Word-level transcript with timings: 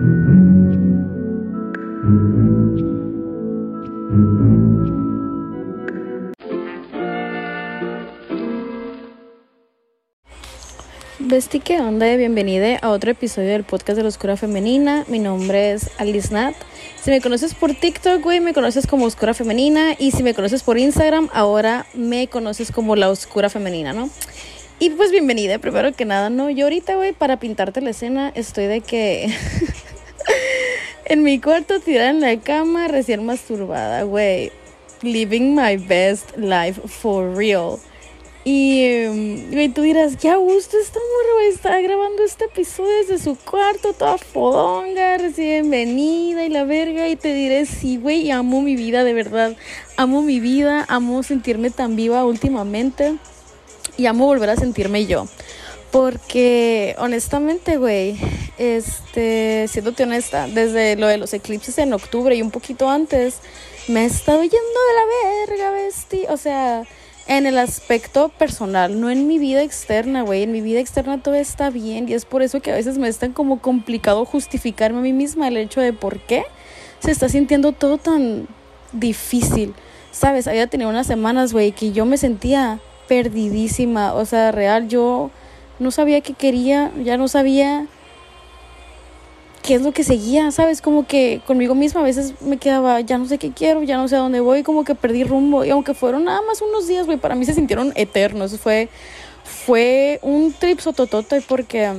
Besti, 0.00 0.08
¿qué 11.60 11.80
onda? 11.80 12.16
Bienvenida 12.16 12.78
a 12.78 12.88
otro 12.88 13.10
episodio 13.10 13.50
del 13.50 13.64
podcast 13.64 13.98
de 13.98 14.04
la 14.04 14.08
Oscura 14.08 14.38
Femenina. 14.38 15.04
Mi 15.08 15.18
nombre 15.18 15.72
es 15.72 15.90
Alice 15.98 16.32
Nat. 16.32 16.54
Si 17.02 17.10
me 17.10 17.20
conoces 17.20 17.54
por 17.54 17.74
TikTok, 17.74 18.22
güey, 18.22 18.40
me 18.40 18.54
conoces 18.54 18.86
como 18.86 19.04
Oscura 19.04 19.34
Femenina. 19.34 19.94
Y 19.98 20.12
si 20.12 20.22
me 20.22 20.32
conoces 20.32 20.62
por 20.62 20.78
Instagram, 20.78 21.28
ahora 21.34 21.84
me 21.92 22.28
conoces 22.28 22.72
como 22.72 22.96
La 22.96 23.10
Oscura 23.10 23.50
Femenina, 23.50 23.92
¿no? 23.92 24.08
Y 24.82 24.88
pues 24.88 25.10
bienvenida, 25.10 25.58
primero 25.58 25.92
que 25.92 26.06
nada, 26.06 26.30
¿no? 26.30 26.48
Yo 26.48 26.64
ahorita, 26.64 26.94
güey, 26.94 27.12
para 27.12 27.38
pintarte 27.38 27.82
la 27.82 27.90
escena, 27.90 28.32
estoy 28.34 28.64
de 28.64 28.80
que... 28.80 29.30
en 31.10 31.24
mi 31.24 31.40
cuarto 31.40 31.80
tirada 31.80 32.10
en 32.10 32.20
la 32.20 32.38
cama, 32.38 32.86
recién 32.86 33.26
masturbada, 33.26 34.04
güey. 34.04 34.52
Living 35.02 35.56
my 35.56 35.76
best 35.76 36.36
life 36.36 36.80
for 36.86 37.34
real. 37.36 37.80
Y, 38.44 38.84
em, 38.84 39.72
tú 39.74 39.82
dirás, 39.82 40.18
ya 40.18 40.36
gusto 40.36 40.76
esta 40.78 41.00
morra, 41.00 41.48
está 41.48 41.80
grabando 41.80 42.22
este 42.22 42.44
episodio 42.44 42.92
desde 42.98 43.18
su 43.18 43.36
cuarto, 43.36 43.92
toda 43.92 44.18
fodonga, 44.18 45.18
recién 45.18 45.68
venida 45.68 46.46
y 46.46 46.48
la 46.48 46.62
verga. 46.62 47.08
Y 47.08 47.16
te 47.16 47.34
diré, 47.34 47.66
sí, 47.66 47.96
güey, 47.96 48.30
amo 48.30 48.62
mi 48.62 48.76
vida, 48.76 49.02
de 49.02 49.12
verdad. 49.12 49.56
Amo 49.96 50.22
mi 50.22 50.38
vida, 50.38 50.86
amo 50.88 51.24
sentirme 51.24 51.70
tan 51.70 51.96
viva 51.96 52.24
últimamente. 52.24 53.16
Y 53.96 54.06
amo 54.06 54.26
volver 54.26 54.50
a 54.50 54.56
sentirme 54.56 55.06
yo. 55.06 55.26
Porque, 55.90 56.94
honestamente, 56.98 57.76
güey, 57.76 58.16
este, 58.58 59.66
siéndote 59.68 60.04
honesta, 60.04 60.46
desde 60.46 60.96
lo 60.96 61.06
de 61.08 61.18
los 61.18 61.32
eclipses 61.34 61.78
en 61.78 61.92
octubre 61.92 62.34
y 62.34 62.42
un 62.42 62.50
poquito 62.50 62.88
antes, 62.88 63.38
me 63.88 64.02
he 64.02 64.06
estado 64.06 64.42
yendo 64.42 64.56
de 64.56 64.94
la 64.94 65.56
verga, 65.56 65.70
besti. 65.72 66.26
O 66.28 66.36
sea 66.36 66.84
en 67.30 67.46
el 67.46 67.58
aspecto 67.58 68.28
personal, 68.28 69.00
no 69.00 69.08
en 69.08 69.28
mi 69.28 69.38
vida 69.38 69.62
externa, 69.62 70.22
güey. 70.22 70.42
En 70.42 70.50
mi 70.50 70.60
vida 70.60 70.80
externa 70.80 71.22
todo 71.22 71.36
está 71.36 71.70
bien 71.70 72.08
y 72.08 72.14
es 72.14 72.24
por 72.24 72.42
eso 72.42 72.60
que 72.60 72.72
a 72.72 72.74
veces 72.74 72.98
me 72.98 73.06
es 73.06 73.18
tan 73.18 73.32
como 73.32 73.60
complicado 73.60 74.24
justificarme 74.24 74.98
a 74.98 75.02
mí 75.02 75.12
misma 75.12 75.46
el 75.46 75.56
hecho 75.56 75.80
de 75.80 75.92
por 75.92 76.18
qué 76.18 76.42
se 76.98 77.12
está 77.12 77.28
sintiendo 77.28 77.70
todo 77.70 77.98
tan 77.98 78.48
difícil. 78.92 79.74
Sabes, 80.10 80.48
había 80.48 80.66
tenido 80.66 80.90
unas 80.90 81.06
semanas, 81.06 81.52
güey, 81.52 81.70
que 81.70 81.92
yo 81.92 82.04
me 82.04 82.18
sentía 82.18 82.80
perdidísima, 83.06 84.12
o 84.14 84.24
sea, 84.24 84.50
real, 84.50 84.88
yo 84.88 85.30
no 85.80 85.90
sabía 85.90 86.20
qué 86.20 86.34
quería, 86.34 86.92
ya 87.02 87.16
no 87.16 87.26
sabía 87.26 87.86
qué 89.62 89.74
es 89.74 89.82
lo 89.82 89.92
que 89.92 90.04
seguía, 90.04 90.50
¿sabes? 90.52 90.80
Como 90.80 91.06
que 91.06 91.40
conmigo 91.46 91.74
misma 91.74 92.00
a 92.00 92.04
veces 92.04 92.34
me 92.40 92.58
quedaba, 92.58 93.00
ya 93.00 93.18
no 93.18 93.26
sé 93.26 93.38
qué 93.38 93.50
quiero, 93.50 93.82
ya 93.82 93.96
no 93.96 94.08
sé 94.08 94.16
a 94.16 94.20
dónde 94.20 94.40
voy, 94.40 94.62
como 94.62 94.84
que 94.84 94.94
perdí 94.94 95.24
rumbo. 95.24 95.64
Y 95.64 95.70
aunque 95.70 95.94
fueron 95.94 96.24
nada 96.24 96.40
más 96.42 96.62
unos 96.62 96.86
días, 96.86 97.06
güey, 97.06 97.18
para 97.18 97.34
mí 97.34 97.44
se 97.44 97.54
sintieron 97.54 97.92
eternos. 97.96 98.58
Fue, 98.58 98.88
fue 99.44 100.18
un 100.22 100.52
trip 100.52 100.80
sototote 100.80 101.42
porque 101.42 101.92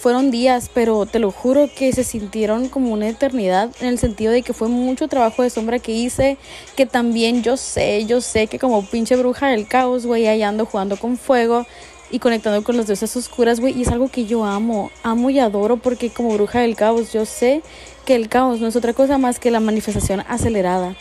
fueron 0.00 0.30
días, 0.30 0.70
pero 0.72 1.04
te 1.04 1.18
lo 1.18 1.30
juro 1.30 1.68
que 1.76 1.92
se 1.92 2.04
sintieron 2.04 2.70
como 2.70 2.92
una 2.94 3.08
eternidad 3.08 3.70
en 3.80 3.88
el 3.88 3.98
sentido 3.98 4.32
de 4.32 4.40
que 4.40 4.54
fue 4.54 4.68
mucho 4.68 5.08
trabajo 5.08 5.42
de 5.42 5.50
sombra 5.50 5.78
que 5.78 5.92
hice, 5.92 6.38
que 6.74 6.86
también 6.86 7.42
yo 7.42 7.58
sé, 7.58 8.06
yo 8.06 8.22
sé 8.22 8.46
que 8.46 8.58
como 8.58 8.82
pinche 8.86 9.16
bruja 9.16 9.48
del 9.48 9.66
caos, 9.68 10.06
güey, 10.06 10.26
ahí 10.26 10.42
ando 10.42 10.64
jugando 10.64 10.96
con 10.96 11.18
fuego 11.18 11.66
y 12.10 12.18
conectando 12.18 12.62
con 12.64 12.76
las 12.76 12.86
diosas 12.86 13.14
oscuras, 13.16 13.60
güey. 13.60 13.78
Y 13.78 13.82
es 13.82 13.88
algo 13.88 14.08
que 14.08 14.26
yo 14.26 14.44
amo, 14.44 14.90
amo 15.02 15.30
y 15.30 15.38
adoro 15.38 15.76
porque 15.76 16.10
como 16.10 16.34
bruja 16.34 16.60
del 16.60 16.76
caos 16.76 17.12
yo 17.12 17.24
sé 17.24 17.62
que 18.04 18.14
el 18.14 18.28
caos 18.28 18.60
no 18.60 18.66
es 18.66 18.76
otra 18.76 18.92
cosa 18.92 19.18
más 19.18 19.38
que 19.38 19.50
la 19.50 19.60
manifestación 19.60 20.22
acelerada. 20.28 20.96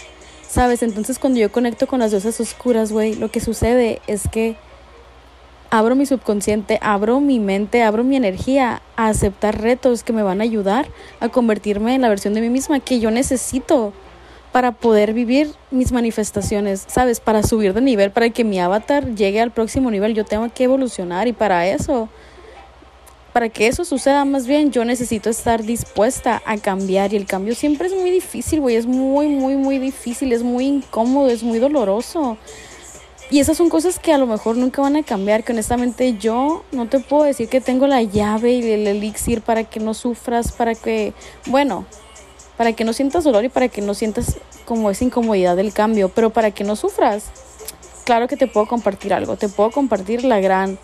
¿Sabes? 0.47 0.81
Entonces 0.81 1.19
cuando 1.19 1.39
yo 1.39 1.51
conecto 1.51 1.87
con 1.87 1.99
las 1.99 2.11
diosas 2.11 2.39
oscuras, 2.39 2.91
güey, 2.91 3.15
lo 3.15 3.29
que 3.29 3.39
sucede 3.39 4.01
es 4.07 4.27
que 4.27 4.55
abro 5.69 5.95
mi 5.95 6.05
subconsciente, 6.05 6.79
abro 6.81 7.19
mi 7.19 7.39
mente, 7.39 7.83
abro 7.83 8.03
mi 8.03 8.15
energía 8.15 8.81
a 8.95 9.07
aceptar 9.07 9.61
retos 9.61 10.03
que 10.03 10.13
me 10.13 10.23
van 10.23 10.41
a 10.41 10.43
ayudar 10.43 10.87
a 11.19 11.29
convertirme 11.29 11.95
en 11.95 12.01
la 12.01 12.09
versión 12.09 12.33
de 12.33 12.41
mí 12.41 12.49
misma 12.49 12.79
que 12.79 12.99
yo 12.99 13.11
necesito 13.11 13.93
para 14.51 14.71
poder 14.71 15.13
vivir 15.13 15.51
mis 15.71 15.91
manifestaciones, 15.91 16.85
¿sabes? 16.87 17.19
Para 17.19 17.43
subir 17.43 17.73
de 17.73 17.81
nivel, 17.81 18.11
para 18.11 18.29
que 18.29 18.43
mi 18.43 18.59
avatar 18.59 19.15
llegue 19.15 19.41
al 19.41 19.51
próximo 19.51 19.91
nivel, 19.91 20.13
yo 20.15 20.25
tengo 20.25 20.49
que 20.53 20.63
evolucionar 20.63 21.27
y 21.27 21.33
para 21.33 21.67
eso, 21.67 22.09
para 23.33 23.49
que 23.49 23.67
eso 23.67 23.85
suceda 23.85 24.25
más 24.25 24.47
bien, 24.47 24.71
yo 24.71 24.85
necesito 24.85 25.29
estar 25.29 25.63
dispuesta 25.63 26.41
a 26.45 26.57
cambiar 26.57 27.13
y 27.13 27.17
el 27.17 27.25
cambio 27.25 27.53
siempre 27.53 27.87
es 27.87 27.93
muy 27.93 28.09
difícil, 28.09 28.59
güey, 28.59 28.75
es 28.75 28.87
muy, 28.87 29.27
muy, 29.27 29.55
muy 29.55 29.77
difícil, 29.77 30.33
es 30.33 30.41
muy 30.41 30.65
incómodo, 30.65 31.29
es 31.29 31.43
muy 31.43 31.59
doloroso. 31.59 32.37
Y 33.31 33.39
esas 33.39 33.57
son 33.57 33.69
cosas 33.69 33.99
que 33.99 34.11
a 34.11 34.17
lo 34.17 34.25
mejor 34.25 34.57
nunca 34.57 34.81
van 34.81 34.95
a 34.95 35.03
cambiar, 35.03 35.43
que 35.43 35.51
honestamente 35.51 36.17
yo 36.17 36.63
no 36.71 36.87
te 36.87 36.99
puedo 36.99 37.25
decir 37.25 37.47
que 37.47 37.61
tengo 37.61 37.85
la 37.85 38.01
llave 38.01 38.53
y 38.53 38.71
el 38.71 38.87
elixir 38.87 39.41
para 39.41 39.65
que 39.65 39.79
no 39.79 39.93
sufras, 39.93 40.51
para 40.51 40.73
que, 40.73 41.13
bueno, 41.45 41.85
para 42.59 42.73
que 42.73 42.83
no 42.83 42.91
sientas 42.91 43.23
dolor 43.23 43.45
y 43.45 43.47
para 43.47 43.69
que 43.69 43.81
no 43.81 43.93
sientas 43.93 44.35
como 44.65 44.91
esa 44.91 45.05
incomodidad 45.05 45.55
del 45.55 45.71
cambio, 45.71 46.09
pero 46.09 46.29
para 46.29 46.51
que 46.51 46.65
no 46.65 46.75
sufras. 46.75 47.23
Claro 48.03 48.27
que 48.27 48.35
te 48.35 48.47
puedo 48.47 48.67
compartir 48.67 49.13
algo, 49.13 49.37
te 49.37 49.47
puedo 49.47 49.71
compartir 49.71 50.25
la 50.25 50.41
gran 50.41 50.77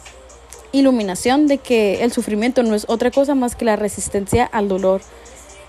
iluminación 0.71 1.47
de 1.47 1.57
que 1.57 2.01
el 2.05 2.13
sufrimiento 2.13 2.63
no 2.63 2.75
es 2.75 2.85
otra 2.87 3.11
cosa 3.11 3.35
más 3.35 3.57
que 3.57 3.65
la 3.65 3.75
resistencia 3.75 4.45
al 4.45 4.69
dolor. 4.69 5.01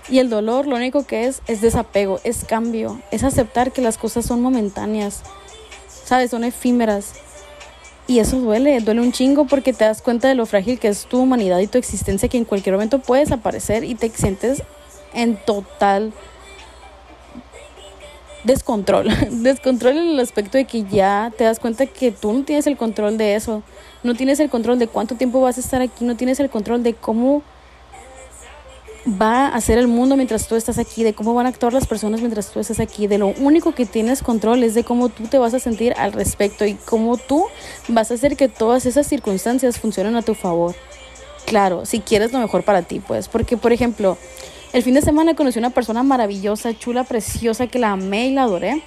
Y 0.07 0.19
el 0.19 0.29
dolor 0.29 0.65
lo 0.65 0.77
único 0.77 1.05
que 1.05 1.25
es 1.25 1.41
es 1.45 1.59
desapego, 1.59 2.21
es 2.23 2.45
cambio, 2.45 3.01
es 3.11 3.25
aceptar 3.25 3.73
que 3.73 3.81
las 3.81 3.97
cosas 3.97 4.25
son 4.25 4.41
momentáneas, 4.41 5.23
sabes, 6.05 6.31
son 6.31 6.45
efímeras. 6.45 7.15
Y 8.07 8.19
eso 8.19 8.39
duele, 8.39 8.79
duele 8.79 9.01
un 9.01 9.11
chingo 9.11 9.43
porque 9.43 9.73
te 9.73 9.83
das 9.83 10.01
cuenta 10.01 10.29
de 10.29 10.35
lo 10.35 10.45
frágil 10.45 10.79
que 10.79 10.87
es 10.87 11.05
tu 11.05 11.19
humanidad 11.19 11.59
y 11.59 11.67
tu 11.67 11.77
existencia, 11.77 12.29
que 12.29 12.37
en 12.37 12.45
cualquier 12.45 12.75
momento 12.75 12.99
puedes 12.99 13.33
aparecer 13.33 13.83
y 13.83 13.95
te 13.95 14.09
sientes 14.11 14.63
en 15.17 15.35
total 15.35 16.13
descontrol. 18.43 19.09
Descontrol 19.43 19.97
en 19.97 20.07
el 20.09 20.19
aspecto 20.19 20.57
de 20.57 20.65
que 20.65 20.83
ya 20.83 21.31
te 21.37 21.43
das 21.43 21.59
cuenta 21.59 21.85
que 21.85 22.11
tú 22.11 22.33
no 22.33 22.43
tienes 22.43 22.65
el 22.67 22.77
control 22.77 23.17
de 23.17 23.35
eso. 23.35 23.61
No 24.03 24.15
tienes 24.15 24.39
el 24.39 24.49
control 24.49 24.79
de 24.79 24.87
cuánto 24.87 25.15
tiempo 25.15 25.41
vas 25.41 25.57
a 25.57 25.59
estar 25.59 25.81
aquí. 25.81 26.05
No 26.05 26.15
tienes 26.15 26.39
el 26.39 26.49
control 26.49 26.83
de 26.83 26.93
cómo 26.93 27.43
va 29.21 29.47
a 29.47 29.61
ser 29.61 29.77
el 29.77 29.87
mundo 29.87 30.15
mientras 30.15 30.47
tú 30.47 30.55
estás 30.55 30.77
aquí, 30.77 31.03
de 31.03 31.13
cómo 31.13 31.33
van 31.33 31.45
a 31.45 31.49
actuar 31.49 31.73
las 31.73 31.87
personas 31.87 32.19
mientras 32.19 32.51
tú 32.51 32.59
estás 32.59 32.79
aquí. 32.79 33.07
De 33.07 33.17
lo 33.17 33.27
único 33.27 33.73
que 33.73 33.85
tienes 33.85 34.21
control 34.21 34.63
es 34.63 34.73
de 34.73 34.83
cómo 34.83 35.09
tú 35.09 35.23
te 35.27 35.37
vas 35.37 35.53
a 35.53 35.59
sentir 35.59 35.93
al 35.97 36.13
respecto 36.13 36.65
y 36.65 36.75
cómo 36.75 37.17
tú 37.17 37.45
vas 37.87 38.11
a 38.11 38.15
hacer 38.15 38.37
que 38.37 38.49
todas 38.49 38.85
esas 38.85 39.07
circunstancias 39.07 39.79
funcionen 39.79 40.15
a 40.15 40.21
tu 40.21 40.33
favor. 40.33 40.75
Claro, 41.45 41.85
si 41.85 42.01
quieres 42.01 42.33
lo 42.33 42.39
mejor 42.39 42.63
para 42.63 42.81
ti, 42.81 42.99
pues. 42.99 43.29
Porque, 43.29 43.55
por 43.55 43.71
ejemplo, 43.71 44.17
el 44.73 44.83
fin 44.83 44.93
de 44.93 45.01
semana 45.01 45.35
conocí 45.35 45.59
una 45.59 45.69
persona 45.69 46.03
maravillosa, 46.03 46.77
chula, 46.77 47.03
preciosa, 47.03 47.67
que 47.67 47.79
la 47.79 47.91
amé 47.91 48.27
y 48.27 48.33
la 48.33 48.43
adoré. 48.43 48.83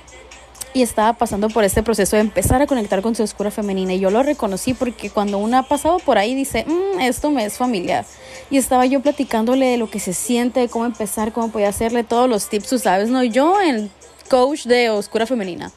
Y 0.73 0.83
estaba 0.83 1.15
pasando 1.15 1.49
por 1.49 1.65
este 1.65 1.83
proceso 1.83 2.15
de 2.15 2.23
empezar 2.23 2.63
a 2.63 2.67
conectar 2.67 3.03
con 3.03 3.17
su 3.17 3.25
oscura 3.25 3.51
femenina. 3.51 3.95
Y 3.95 3.99
yo 3.99 4.11
lo 4.11 4.23
reconocí 4.23 4.73
porque 4.73 5.11
cuando 5.11 5.39
una 5.39 5.61
ha 5.61 5.63
pasado 5.65 5.99
por 5.99 6.17
ahí 6.17 6.35
dice, 6.35 6.65
mm, 6.65 7.01
esto 7.01 7.31
me 7.31 7.45
es 7.45 7.57
familiar. 7.57 8.05
Y 8.51 8.57
estaba 8.57 8.87
yo 8.87 9.01
platicándole 9.01 9.67
de 9.67 9.79
lo 9.79 9.91
que 9.91 9.99
se 9.99 10.13
siente, 10.13 10.61
de 10.61 10.69
cómo 10.69 10.85
empezar, 10.85 11.33
cómo 11.33 11.51
podía 11.51 11.69
hacerle 11.69 12.05
todos 12.05 12.29
los 12.29 12.49
tips, 12.49 12.69
tú 12.69 12.79
sabes, 12.79 13.09
¿no? 13.09 13.25
Yo, 13.25 13.61
el 13.61 13.91
coach 14.29 14.67
de 14.67 14.91
oscura 14.91 15.27
femenina. 15.27 15.73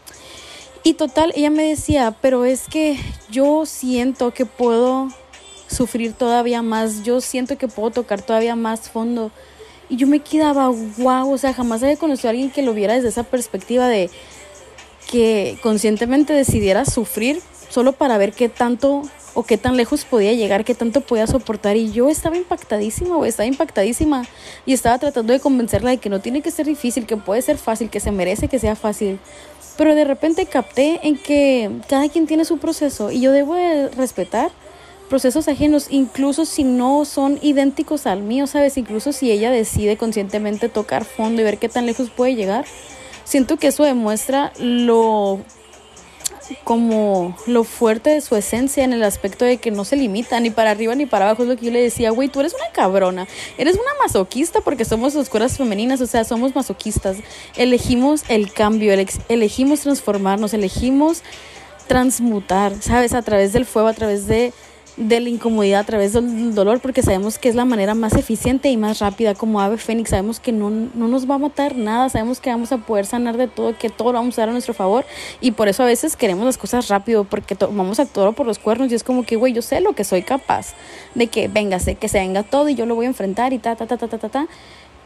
Y 0.83 0.93
total, 0.93 1.31
ella 1.35 1.49
me 1.49 1.63
decía, 1.63 2.15
pero 2.21 2.45
es 2.45 2.67
que 2.67 2.99
yo 3.31 3.65
siento 3.65 4.31
que 4.31 4.45
puedo 4.45 5.07
sufrir 5.67 6.13
todavía 6.13 6.61
más, 6.61 7.03
yo 7.03 7.19
siento 7.19 7.57
que 7.57 7.67
puedo 7.67 7.89
tocar 7.89 8.21
todavía 8.21 8.55
más 8.55 8.89
fondo 8.89 9.31
y 9.93 9.95
yo 9.95 10.07
me 10.07 10.21
quedaba, 10.21 10.69
wow, 10.97 11.31
o 11.31 11.37
sea, 11.37 11.53
jamás 11.53 11.83
había 11.83 11.97
conocido 11.97 12.29
a 12.29 12.31
alguien 12.31 12.49
que 12.49 12.63
lo 12.63 12.73
viera 12.73 12.95
desde 12.95 13.09
esa 13.09 13.21
perspectiva 13.21 13.87
de 13.87 14.09
que 15.11 15.59
conscientemente 15.61 16.33
decidiera 16.33 16.83
sufrir 16.83 17.39
solo 17.69 17.91
para 17.91 18.17
ver 18.17 18.33
qué 18.33 18.49
tanto 18.49 19.03
o 19.35 19.43
qué 19.43 19.59
tan 19.59 19.77
lejos 19.77 20.03
podía 20.03 20.33
llegar, 20.33 20.65
qué 20.65 20.73
tanto 20.73 21.01
podía 21.01 21.27
soportar. 21.27 21.77
Y 21.77 21.91
yo 21.91 22.09
estaba 22.09 22.35
impactadísima, 22.35 23.17
güey, 23.17 23.29
estaba 23.29 23.45
impactadísima. 23.45 24.25
Y 24.65 24.73
estaba 24.73 24.97
tratando 24.97 25.31
de 25.31 25.39
convencerla 25.39 25.91
de 25.91 25.97
que 25.97 26.09
no 26.09 26.21
tiene 26.21 26.41
que 26.41 26.49
ser 26.49 26.65
difícil, 26.65 27.05
que 27.05 27.15
puede 27.15 27.43
ser 27.43 27.59
fácil, 27.59 27.91
que 27.91 27.99
se 27.99 28.11
merece 28.11 28.47
que 28.47 28.57
sea 28.57 28.75
fácil. 28.75 29.19
Pero 29.77 29.93
de 29.93 30.05
repente 30.05 30.47
capté 30.47 31.01
en 31.03 31.17
que 31.17 31.69
cada 31.87 32.09
quien 32.09 32.25
tiene 32.25 32.45
su 32.45 32.57
proceso 32.57 33.11
y 33.11 33.21
yo 33.21 33.31
debo 33.31 33.53
de 33.53 33.89
respetar 33.89 34.49
procesos 35.09 35.47
ajenos, 35.47 35.87
incluso 35.89 36.45
si 36.45 36.63
no 36.63 37.05
son 37.05 37.39
idénticos 37.41 38.07
al 38.07 38.21
mío, 38.21 38.47
¿sabes? 38.47 38.77
Incluso 38.77 39.11
si 39.11 39.31
ella 39.31 39.51
decide 39.51 39.97
conscientemente 39.97 40.69
tocar 40.69 41.05
fondo 41.05 41.41
y 41.41 41.45
ver 41.45 41.57
qué 41.57 41.69
tan 41.69 41.85
lejos 41.85 42.09
puede 42.09 42.35
llegar. 42.35 42.65
Siento 43.23 43.57
que 43.57 43.67
eso 43.67 43.83
demuestra 43.83 44.51
lo 44.57 45.39
como 46.63 47.35
lo 47.47 47.63
fuerte 47.63 48.09
de 48.09 48.21
su 48.21 48.35
esencia 48.35 48.83
en 48.83 48.93
el 48.93 49.03
aspecto 49.03 49.45
de 49.45 49.57
que 49.57 49.71
no 49.71 49.85
se 49.85 49.95
limita 49.95 50.39
ni 50.39 50.49
para 50.49 50.71
arriba 50.71 50.95
ni 50.95 51.05
para 51.05 51.25
abajo. 51.25 51.43
Es 51.43 51.49
lo 51.49 51.55
que 51.55 51.65
yo 51.65 51.71
le 51.71 51.81
decía, 51.81 52.11
güey, 52.11 52.29
tú 52.29 52.39
eres 52.39 52.53
una 52.53 52.71
cabrona, 52.73 53.27
eres 53.57 53.75
una 53.75 53.91
masoquista 54.01 54.61
porque 54.61 54.85
somos 54.85 55.15
oscuras 55.15 55.57
femeninas, 55.57 56.01
o 56.01 56.07
sea, 56.07 56.23
somos 56.23 56.55
masoquistas. 56.55 57.17
Elegimos 57.55 58.23
el 58.27 58.51
cambio, 58.51 58.93
elegimos 59.29 59.81
transformarnos, 59.81 60.53
elegimos 60.53 61.23
transmutar, 61.87 62.73
¿sabes? 62.81 63.13
A 63.13 63.21
través 63.21 63.53
del 63.53 63.65
fuego, 63.65 63.87
a 63.87 63.93
través 63.93 64.27
de 64.27 64.53
de 64.95 65.19
la 65.19 65.29
incomodidad 65.29 65.81
a 65.81 65.83
través 65.83 66.13
del 66.13 66.53
dolor 66.53 66.79
porque 66.79 67.01
sabemos 67.01 67.39
que 67.39 67.49
es 67.49 67.55
la 67.55 67.65
manera 67.65 67.95
más 67.95 68.15
eficiente 68.15 68.69
y 68.69 68.77
más 68.77 68.99
rápida 68.99 69.33
como 69.33 69.59
ave 69.59 69.77
fénix 69.77 70.11
sabemos 70.11 70.39
que 70.39 70.51
no, 70.51 70.69
no, 70.69 71.07
nos 71.07 71.29
va 71.29 71.35
a 71.35 71.39
matar 71.39 71.75
nada 71.75 72.09
sabemos 72.09 72.39
que 72.39 72.51
vamos 72.51 72.71
a 72.71 72.77
poder 72.77 73.07
sanar 73.07 73.37
de 73.37 73.47
todo 73.47 73.75
que 73.77 73.89
todo 73.89 74.11
lo 74.11 74.19
vamos 74.19 74.37
a 74.37 74.41
dar 74.41 74.49
a 74.49 74.51
nuestro 74.51 74.75
favor 74.75 75.03
y 75.41 75.51
por 75.51 75.67
eso 75.67 75.81
a 75.81 75.87
veces 75.87 76.15
queremos 76.15 76.45
las 76.45 76.57
cosas 76.57 76.89
rápido 76.89 77.23
porque 77.23 77.55
vamos 77.55 77.99
a 77.99 78.05
todo 78.05 78.33
por 78.33 78.45
los 78.45 78.59
cuernos 78.59 78.91
y 78.91 78.95
es 78.95 79.03
como 79.03 79.23
que 79.23 79.35
güey 79.35 79.53
yo 79.53 79.63
sé 79.63 79.81
lo 79.81 79.93
que 79.93 80.03
soy 80.03 80.21
capaz 80.21 80.73
de 81.15 81.25
que 81.27 81.47
venga 81.47 81.79
sé 81.79 81.95
que 81.95 82.07
se 82.07 82.19
venga 82.19 82.43
todo 82.43 82.69
y 82.69 82.75
yo 82.75 82.85
lo 82.85 82.93
voy 82.93 83.05
a 83.05 83.09
enfrentar 83.09 83.51
y 83.51 83.57
ta 83.57 83.75
ta 83.75 83.87
ta 83.87 83.97
ta 83.97 84.07
ta 84.07 84.17
ta, 84.19 84.29
ta 84.29 84.47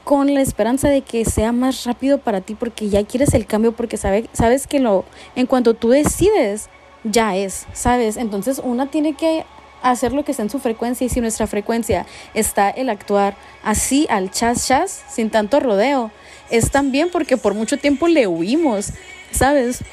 con 0.04 0.34
la 0.34 0.42
esperanza 0.42 0.90
de 0.90 1.02
que 1.02 1.26
sea 1.26 1.52
más 1.52 1.86
rápido 1.86 2.18
para 2.18 2.42
ti 2.42 2.56
porque 2.56 2.90
ya 2.90 3.06
quieres 3.06 3.34
el 3.34 3.46
cambio 3.46 3.72
porque 3.72 3.98
sabe, 3.98 4.30
sabes 4.34 4.68
que 4.68 4.80
lo 4.80 5.06
en 5.36 5.48
cuanto 5.48 5.74
tú 5.74 5.90
decides 5.90 6.70
ya 7.04 7.36
es, 7.36 7.68
¿sabes? 7.74 8.18
Entonces 8.18 8.62
una 8.64 8.88
tiene 8.88 9.16
que 9.16 9.46
hacer 9.92 10.14
lo 10.14 10.24
que 10.24 10.32
está 10.32 10.44
en 10.44 10.50
su 10.50 10.60
frecuencia 10.60 11.06
y 11.06 11.10
si 11.10 11.22
nuestra 11.22 11.48
frecuencia 11.48 12.06
está 12.34 12.70
el 12.70 12.90
actuar 12.90 13.36
así 13.64 14.08
al 14.10 14.32
chas 14.32 14.68
chas, 14.68 15.04
sin 15.10 15.30
tanto 15.30 15.60
rodeo, 15.60 16.12
es 16.50 16.72
también 16.72 17.10
porque 17.12 17.38
por 17.38 17.54
mucho 17.54 17.78
tiempo 17.78 18.08
le 18.08 18.28
huimos, 18.28 18.92
¿sabes? 19.32 19.84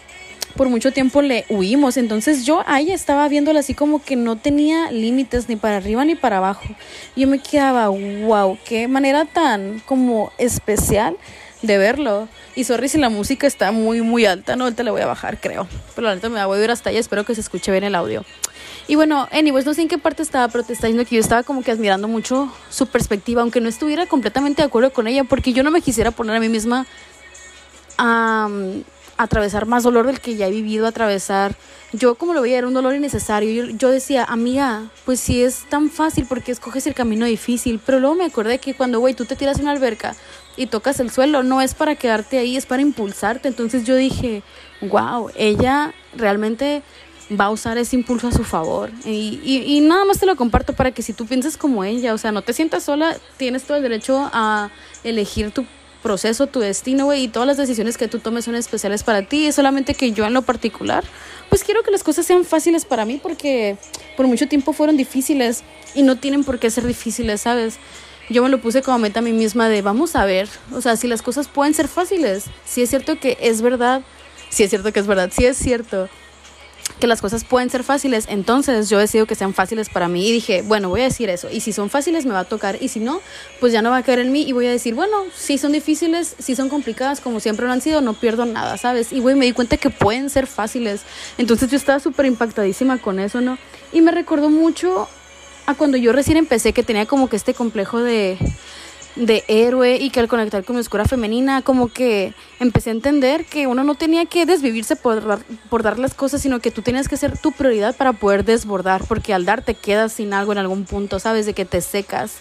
Por 0.56 0.69
mucho 0.69 0.93
tiempo 0.93 1.20
le 1.20 1.44
huimos. 1.49 1.96
Entonces 1.96 2.46
yo 2.46 2.62
ahí 2.67 2.93
estaba 2.93 3.29
viéndola 3.29 3.61
así 3.61 3.75
como 3.75 4.02
que 4.02 4.14
no 4.17 4.37
tenía 4.37 4.93
límites 4.93 5.49
ni 5.49 5.56
para 5.56 5.79
arriba 5.79 6.05
ni 6.05 6.14
para 6.14 6.37
abajo. 6.37 6.64
Yo 7.17 7.26
me 7.26 7.41
quedaba, 7.41 7.88
wow, 7.88 8.56
qué 8.64 8.87
manera 8.87 9.25
tan 9.25 9.81
como 9.81 10.32
especial 10.38 11.17
de 11.62 11.79
verlo. 11.79 12.29
Y 12.55 12.65
sorry 12.65 12.89
si 12.89 12.99
la 12.99 13.09
música 13.09 13.47
está 13.47 13.73
muy, 13.73 14.01
muy 14.03 14.27
alta, 14.27 14.56
no, 14.56 14.65
ahorita 14.65 14.83
le 14.83 14.91
voy 14.91 15.01
a 15.01 15.06
bajar, 15.06 15.41
creo. 15.41 15.67
Pero 15.95 16.09
la 16.09 16.15
neta 16.15 16.29
me 16.29 16.45
voy 16.45 16.61
a 16.61 16.65
ir 16.65 16.71
hasta 16.71 16.91
allá, 16.91 17.01
espero 17.01 17.25
que 17.25 17.35
se 17.35 17.41
escuche 17.41 17.71
bien 17.73 17.85
el 17.85 17.95
audio. 17.95 18.25
Y 18.87 18.97
bueno, 18.97 19.29
anyways, 19.33 19.65
no 19.65 19.73
sé 19.73 19.83
en 19.83 19.89
qué 19.89 19.99
parte 19.99 20.23
estaba 20.23 20.49
protestando, 20.49 21.05
que 21.05 21.17
yo 21.17 21.21
estaba 21.21 21.43
como 21.43 21.62
que 21.62 21.71
admirando 21.71 22.06
mucho 22.06 22.53
su 22.69 22.87
perspectiva, 22.87 23.41
aunque 23.41 23.61
no 23.61 23.69
estuviera 23.69 24.06
completamente 24.06 24.62
de 24.62 24.67
acuerdo 24.67 24.93
con 24.93 25.06
ella, 25.06 25.25
porque 25.25 25.53
yo 25.53 25.62
no 25.62 25.71
me 25.71 25.81
quisiera 25.81 26.11
poner 26.11 26.37
a 26.37 26.41
mí 26.41 26.49
misma 26.49 26.87
a 27.97 28.49
atravesar 29.17 29.67
más 29.67 29.85
dolor 29.85 30.06
del 30.06 30.21
que 30.21 30.37
ya 30.37 30.49
he 30.49 30.51
vivido, 30.51 30.87
atravesar. 30.87 31.56
Yo 31.93 32.17
como 32.17 32.35
lo 32.35 32.43
veía 32.43 32.59
era 32.59 32.67
un 32.67 32.75
dolor 32.75 32.95
innecesario. 32.95 33.71
Yo, 33.71 33.91
decía, 33.91 34.25
amiga, 34.25 34.91
pues 35.05 35.21
si 35.21 35.43
es 35.43 35.69
tan 35.69 35.91
fácil, 35.91 36.27
porque 36.29 36.53
escoges 36.53 36.87
el 36.87 36.95
camino 36.95 37.25
difícil? 37.25 37.81
Pero 37.85 38.01
luego 38.01 38.17
me 38.17 38.25
acordé 38.25 38.59
que 38.59 38.75
cuando, 38.75 39.01
güey, 39.01 39.15
tú 39.15 39.25
te 39.25 39.37
tiras 39.37 39.59
en 39.59 39.62
una 39.62 39.73
alberca 39.73 40.17
y 40.56 40.67
tocas 40.67 41.01
el 41.01 41.11
suelo, 41.11 41.43
no 41.43 41.61
es 41.61 41.75
para 41.75 41.97
quedarte 41.97 42.39
ahí, 42.39 42.56
es 42.56 42.67
para 42.67 42.83
impulsarte. 42.83 43.49
Entonces 43.49 43.85
yo 43.85 43.97
dije, 43.97 44.43
wow, 44.83 45.31
ella 45.37 45.93
realmente 46.17 46.83
va 47.31 47.47
a 47.47 47.51
usar 47.51 47.79
ese 47.79 47.97
impulso 47.97 48.29
a 48.29 48.33
su 48.33 48.45
favor. 48.45 48.91
Y, 49.05 49.41
y, 49.67 49.81
nada 49.81 50.05
más 50.05 50.19
te 50.19 50.27
lo 50.27 50.37
comparto 50.37 50.75
para 50.75 50.93
que 50.93 51.03
si 51.03 51.12
tú 51.12 51.27
piensas 51.27 51.56
como 51.56 51.85
ella, 51.85 52.15
o 52.15 52.19
sea, 52.19 52.33
no 52.33 52.43
te 52.43 52.53
sientas 52.53 52.85
sola, 52.85 53.17
tienes 53.37 53.65
todo 53.65 53.77
el 53.77 53.83
derecho 53.83 54.31
a 54.33 54.71
elegir 55.03 55.51
tu 55.51 55.65
proceso, 56.03 56.47
tu 56.47 56.61
destino, 56.61 57.06
güey, 57.06 57.25
y 57.25 57.29
todas 57.29 57.47
las 57.47 57.56
decisiones 57.56 57.97
que 57.97 58.09
tú 58.09 58.19
tomes 58.19 58.45
son 58.45 58.55
especiales 58.55 59.03
para 59.03 59.23
ti. 59.23 59.47
Es 59.47 59.55
solamente 59.55 59.95
que 59.95 60.12
yo 60.12 60.27
en 60.27 60.35
lo 60.35 60.43
particular, 60.43 61.03
pues 61.49 61.65
quiero 61.65 61.83
que 61.83 61.91
las 61.91 62.05
cosas 62.05 62.27
sean 62.27 62.45
fáciles 62.45 62.85
para 62.85 63.06
mí 63.06 63.19
porque 63.23 63.79
por 64.17 64.27
mucho 64.27 64.47
tiempo 64.47 64.75
fueron 64.75 64.99
difíciles 64.99 65.65
y 65.95 66.03
no 66.03 66.17
tienen 66.17 66.45
por 66.45 66.59
qué 66.59 66.71
ser 66.71 66.87
difíciles, 66.87 67.41
¿sabes? 67.41 67.79
Yo 68.31 68.43
me 68.43 68.49
lo 68.49 68.59
puse 68.59 68.82
como 68.82 68.99
meta 68.99 69.19
a 69.19 69.23
mí 69.23 69.32
misma 69.32 69.69
de 69.69 69.82
vamos 69.82 70.17
a 70.17 70.25
ver, 70.25 70.49
o 70.73 70.81
sea, 70.81 70.97
si 70.97 71.09
las 71.09 71.21
cosas 71.21 71.47
pueden 71.49 71.75
ser 71.75 71.88
fáciles, 71.88 72.44
si 72.65 72.82
es 72.82 72.88
cierto 72.88 73.19
que 73.21 73.37
es 73.41 73.61
verdad, 73.61 74.03
si 74.49 74.62
es 74.62 74.71
cierto 74.71 74.93
que 74.93 75.00
es 75.00 75.06
verdad, 75.06 75.31
si 75.31 75.44
es 75.44 75.59
cierto 75.59 76.09
que 77.00 77.06
las 77.06 77.21
cosas 77.21 77.44
pueden 77.44 77.69
ser 77.69 77.82
fáciles, 77.82 78.26
entonces 78.29 78.88
yo 78.88 78.99
decido 78.99 79.26
que 79.26 79.35
sean 79.35 79.53
fáciles 79.53 79.88
para 79.88 80.09
mí 80.09 80.29
y 80.29 80.32
dije, 80.32 80.62
bueno, 80.62 80.88
voy 80.88 81.03
a 81.03 81.05
decir 81.05 81.29
eso, 81.29 81.50
y 81.50 81.61
si 81.61 81.73
son 81.73 81.91
fáciles 81.91 82.25
me 82.25 82.32
va 82.32 82.41
a 82.41 82.44
tocar, 82.44 82.79
y 82.81 82.88
si 82.88 83.00
no, 83.00 83.21
pues 83.61 83.73
ya 83.73 83.82
no 83.82 83.91
va 83.91 83.99
a 83.99 84.03
caer 84.03 84.21
en 84.21 84.32
mí 84.32 84.43
y 84.43 84.53
voy 84.53 84.67
a 84.67 84.70
decir, 84.70 84.94
bueno, 84.94 85.15
si 85.37 85.59
son 85.59 85.73
difíciles, 85.73 86.35
si 86.38 86.56
son 86.56 86.70
complicadas, 86.70 87.20
como 87.20 87.41
siempre 87.41 87.67
lo 87.67 87.73
han 87.73 87.82
sido, 87.82 88.00
no 88.00 88.15
pierdo 88.15 88.47
nada, 88.47 88.79
¿sabes? 88.79 89.12
Y 89.12 89.20
güey, 89.20 89.35
me 89.35 89.44
di 89.44 89.53
cuenta 89.53 89.77
que 89.77 89.91
pueden 89.91 90.31
ser 90.31 90.47
fáciles, 90.47 91.03
entonces 91.37 91.70
yo 91.70 91.77
estaba 91.77 92.00
súper 92.00 92.25
impactadísima 92.27 92.99
con 92.99 93.19
eso, 93.19 93.43
¿no? 93.43 93.59
Y 93.93 94.00
me 94.00 94.12
recordó 94.12 94.49
mucho 94.49 95.09
a 95.66 95.75
cuando 95.75 95.96
yo 95.96 96.12
recién 96.12 96.37
empecé, 96.37 96.72
que 96.72 96.82
tenía 96.82 97.06
como 97.06 97.28
que 97.28 97.37
este 97.37 97.55
complejo 97.55 98.00
de 98.00 98.38
de 99.16 99.44
héroe 99.46 99.96
y 99.96 100.11
que 100.11 100.20
al 100.20 100.28
conectar 100.28 100.64
con 100.64 100.75
mi 100.75 100.81
oscura 100.81 101.05
femenina 101.05 101.62
como 101.62 101.88
que 101.88 102.34
empecé 102.58 102.90
a 102.90 102.94
entender 102.94 103.44
que 103.46 103.66
uno 103.66 103.84
no 103.84 103.94
tenía 103.94 104.26
que 104.26 104.44
desvivirse 104.44 104.96
por, 104.96 105.44
por 105.70 105.82
dar 105.82 105.99
las 105.99 106.14
cosas, 106.14 106.43
sino 106.43 106.61
que 106.61 106.70
tú 106.70 106.82
tenías 106.82 107.08
que 107.08 107.16
ser 107.16 107.38
tu 107.38 107.52
prioridad 107.52 107.96
para 107.96 108.12
poder 108.12 108.44
desbordar, 108.44 109.05
porque 109.06 109.32
al 109.32 109.44
dar 109.44 109.62
te 109.62 109.75
quedas 109.75 110.14
sin 110.14 110.34
algo 110.34 110.52
en 110.52 110.58
algún 110.58 110.84
punto, 110.84 111.20
sabes, 111.20 111.46
de 111.46 111.55
que 111.55 111.64
te 111.64 111.81
secas 111.81 112.38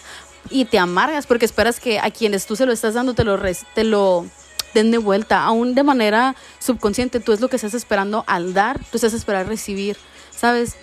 y 0.50 0.64
te 0.64 0.78
amargas 0.78 1.26
porque 1.26 1.44
esperas 1.44 1.80
que 1.80 2.00
a 2.00 2.10
quienes 2.10 2.46
tú 2.46 2.56
se 2.56 2.66
lo 2.66 2.72
estás 2.72 2.94
dando 2.94 3.14
te 3.14 3.24
lo, 3.24 3.40
te 3.74 3.84
lo 3.84 4.26
den 4.74 4.90
de 4.90 4.98
vuelta, 4.98 5.44
aún 5.44 5.76
de 5.76 5.84
manera 5.84 6.34
subconsciente, 6.58 7.20
tú 7.20 7.32
es 7.32 7.40
lo 7.40 7.48
que 7.48 7.56
estás 7.56 7.74
esperando 7.74 8.24
al 8.26 8.52
dar, 8.52 8.80
tú 8.90 8.96
estás 8.96 9.14
esperando 9.14 9.48
recibir, 9.50 9.96
¿sabes? 10.32 10.74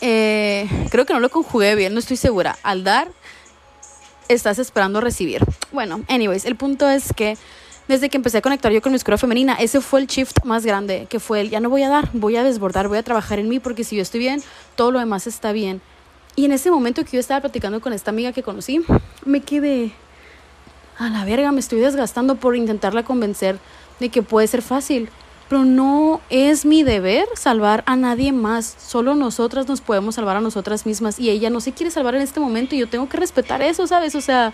Eh, 0.00 0.68
creo 0.90 1.06
que 1.06 1.12
no 1.12 1.20
lo 1.20 1.30
conjugué 1.30 1.74
bien, 1.74 1.92
no 1.92 1.98
estoy 1.98 2.16
segura. 2.16 2.56
Al 2.62 2.84
dar 2.84 3.08
estás 4.28 4.58
esperando 4.58 5.00
recibir. 5.00 5.42
Bueno, 5.72 6.02
anyways, 6.08 6.44
el 6.44 6.56
punto 6.56 6.88
es 6.88 7.12
que 7.12 7.36
desde 7.88 8.10
que 8.10 8.18
empecé 8.18 8.38
a 8.38 8.42
conectar 8.42 8.70
yo 8.70 8.82
con 8.82 8.92
mi 8.92 8.96
oscura 8.96 9.16
femenina, 9.16 9.54
ese 9.54 9.80
fue 9.80 10.00
el 10.00 10.06
shift 10.06 10.44
más 10.44 10.64
grande, 10.64 11.06
que 11.08 11.20
fue 11.20 11.40
el 11.40 11.50
ya 11.50 11.60
no 11.60 11.70
voy 11.70 11.82
a 11.82 11.88
dar, 11.88 12.10
voy 12.12 12.36
a 12.36 12.44
desbordar, 12.44 12.88
voy 12.88 12.98
a 12.98 13.02
trabajar 13.02 13.38
en 13.38 13.48
mí, 13.48 13.60
porque 13.60 13.82
si 13.82 13.96
yo 13.96 14.02
estoy 14.02 14.20
bien, 14.20 14.42
todo 14.76 14.90
lo 14.90 14.98
demás 14.98 15.26
está 15.26 15.52
bien. 15.52 15.80
Y 16.36 16.44
en 16.44 16.52
ese 16.52 16.70
momento 16.70 17.02
que 17.04 17.12
yo 17.12 17.20
estaba 17.20 17.40
platicando 17.40 17.80
con 17.80 17.92
esta 17.92 18.10
amiga 18.10 18.32
que 18.32 18.42
conocí, 18.42 18.84
me 19.24 19.40
quedé 19.40 19.92
a 20.98 21.08
la 21.08 21.24
verga, 21.24 21.50
me 21.50 21.60
estoy 21.60 21.80
desgastando 21.80 22.34
por 22.34 22.54
intentarla 22.54 23.04
convencer 23.04 23.58
de 24.00 24.10
que 24.10 24.22
puede 24.22 24.46
ser 24.46 24.62
fácil 24.62 25.08
pero 25.48 25.64
no 25.64 26.20
es 26.28 26.64
mi 26.66 26.82
deber 26.82 27.26
salvar 27.34 27.82
a 27.86 27.96
nadie 27.96 28.32
más. 28.32 28.76
Solo 28.78 29.14
nosotras 29.14 29.66
nos 29.66 29.80
podemos 29.80 30.16
salvar 30.16 30.36
a 30.36 30.40
nosotras 30.40 30.84
mismas 30.84 31.18
y 31.18 31.30
ella 31.30 31.48
no 31.50 31.60
se 31.60 31.72
quiere 31.72 31.90
salvar 31.90 32.14
en 32.14 32.22
este 32.22 32.38
momento 32.38 32.74
y 32.74 32.78
yo 32.78 32.88
tengo 32.88 33.08
que 33.08 33.16
respetar 33.16 33.62
eso, 33.62 33.86
¿sabes? 33.86 34.14
O 34.14 34.20
sea, 34.20 34.52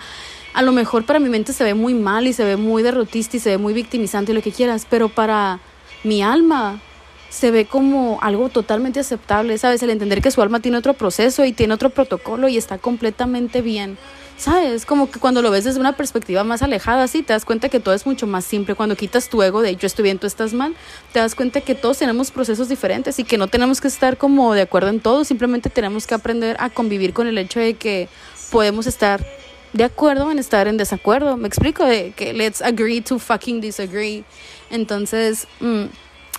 a 0.53 0.63
lo 0.63 0.73
mejor 0.73 1.05
para 1.05 1.19
mi 1.19 1.29
mente 1.29 1.53
se 1.53 1.65
ve 1.65 1.75
muy 1.75 1.95
mal 1.95 2.27
y 2.27 2.33
se 2.33 2.45
ve 2.45 2.57
muy 2.57 2.83
derrotista 2.83 3.37
y 3.37 3.41
se 3.41 3.51
ve 3.51 3.59
muy 3.59 3.75
victimizante 3.75 4.33
y 4.33 4.35
lo 4.35 4.43
que 4.43 4.53
quieras, 4.53 4.87
pero 4.89 5.09
para 5.09 5.59
mi 6.05 6.23
alma 6.23 6.81
se 7.29 7.51
ve 7.51 7.65
como 7.67 8.19
algo 8.23 8.49
totalmente 8.49 9.01
aceptable, 9.01 9.59
¿sabes? 9.59 9.83
El 9.83 9.91
entender 9.91 10.23
que 10.23 10.31
su 10.31 10.41
alma 10.41 10.61
tiene 10.61 10.79
otro 10.79 10.95
proceso 10.95 11.45
y 11.45 11.53
tiene 11.53 11.75
otro 11.75 11.91
protocolo 11.91 12.47
y 12.47 12.57
está 12.57 12.79
completamente 12.79 13.61
bien. 13.61 13.99
¿Sabes? 14.37 14.85
Como 14.87 15.11
que 15.11 15.21
cuando 15.21 15.43
lo 15.43 15.51
ves 15.51 15.65
desde 15.65 15.81
una 15.81 15.97
perspectiva 15.97 16.45
más 16.45 16.63
alejada, 16.63 17.07
sí, 17.09 17.23
te 17.23 17.33
das 17.33 17.45
cuenta 17.45 17.69
que 17.69 17.81
todo 17.81 17.95
es 17.95 18.07
mucho 18.07 18.27
más 18.27 18.45
simple. 18.45 18.75
Cuando 18.75 18.97
quitas 18.97 19.29
tu 19.29 19.43
ego 19.43 19.63
de 19.63 19.77
yo 19.77 19.87
estoy 19.87 20.05
bien, 20.05 20.19
tú 20.19 20.27
estás 20.27 20.53
mal, 20.53 20.75
te 21.13 21.21
das 21.21 21.35
cuenta 21.35 21.61
que 21.61 21.75
todos 21.75 21.99
tenemos 21.99 22.31
procesos 22.31 22.69
diferentes 22.69 23.19
y 23.19 23.25
que 23.25 23.39
no 23.39 23.49
tenemos 23.49 23.81
que 23.81 23.89
estar 23.89 24.17
como 24.17 24.55
de 24.55 24.63
acuerdo 24.63 24.89
en 24.91 25.01
todo, 25.01 25.25
simplemente 25.25 25.71
tenemos 25.71 26.07
que 26.07 26.15
aprender 26.15 26.57
a 26.61 26.71
convivir 26.71 27.13
con 27.13 27.27
el 27.27 27.39
hecho 27.39 27.61
de 27.61 27.75
que 27.75 28.09
podemos 28.51 28.87
estar 28.87 29.25
de 29.73 29.85
acuerdo 29.85 30.31
en 30.31 30.39
estar 30.39 30.69
en 30.69 30.77
desacuerdo. 30.77 31.37
Me 31.37 31.49
explico 31.49 31.85
de 31.85 32.13
que 32.13 32.33
let's 32.33 32.63
agree 32.63 33.01
to 33.01 33.19
fucking 33.19 33.61
disagree. 33.61 34.25
Entonces, 34.71 35.47
mm, 35.61 35.85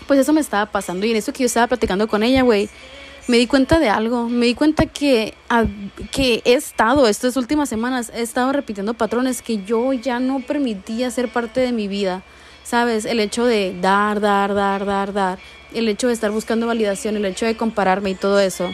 pues 0.07 0.19
eso 0.19 0.33
me 0.33 0.41
estaba 0.41 0.65
pasando 0.67 1.05
y 1.05 1.11
en 1.11 1.17
eso 1.17 1.33
que 1.33 1.39
yo 1.39 1.47
estaba 1.47 1.67
platicando 1.67 2.07
con 2.07 2.23
ella, 2.23 2.43
güey 2.43 2.69
me 3.27 3.37
di 3.37 3.47
cuenta 3.47 3.79
de 3.79 3.89
algo, 3.89 4.29
me 4.29 4.45
di 4.45 4.53
cuenta 4.53 4.85
que, 4.85 5.33
que 6.11 6.41
he 6.45 6.53
estado, 6.53 7.07
estas 7.07 7.37
últimas 7.37 7.69
semanas, 7.69 8.11
he 8.13 8.21
estado 8.21 8.53
repitiendo 8.53 8.93
patrones 8.93 9.41
que 9.41 9.63
yo 9.63 9.93
ya 9.93 10.19
no 10.19 10.41
permitía 10.41 11.09
ser 11.09 11.29
parte 11.29 11.61
de 11.61 11.71
mi 11.71 11.87
vida, 11.87 12.23
¿sabes? 12.63 13.05
El 13.05 13.19
hecho 13.19 13.45
de 13.45 13.75
dar, 13.81 14.19
dar, 14.19 14.53
dar, 14.53 14.85
dar, 14.85 15.13
dar, 15.13 15.39
el 15.73 15.87
hecho 15.89 16.07
de 16.07 16.13
estar 16.13 16.31
buscando 16.31 16.67
validación, 16.67 17.15
el 17.15 17.25
hecho 17.25 17.45
de 17.45 17.57
compararme 17.57 18.11
y 18.11 18.15
todo 18.15 18.39
eso. 18.39 18.69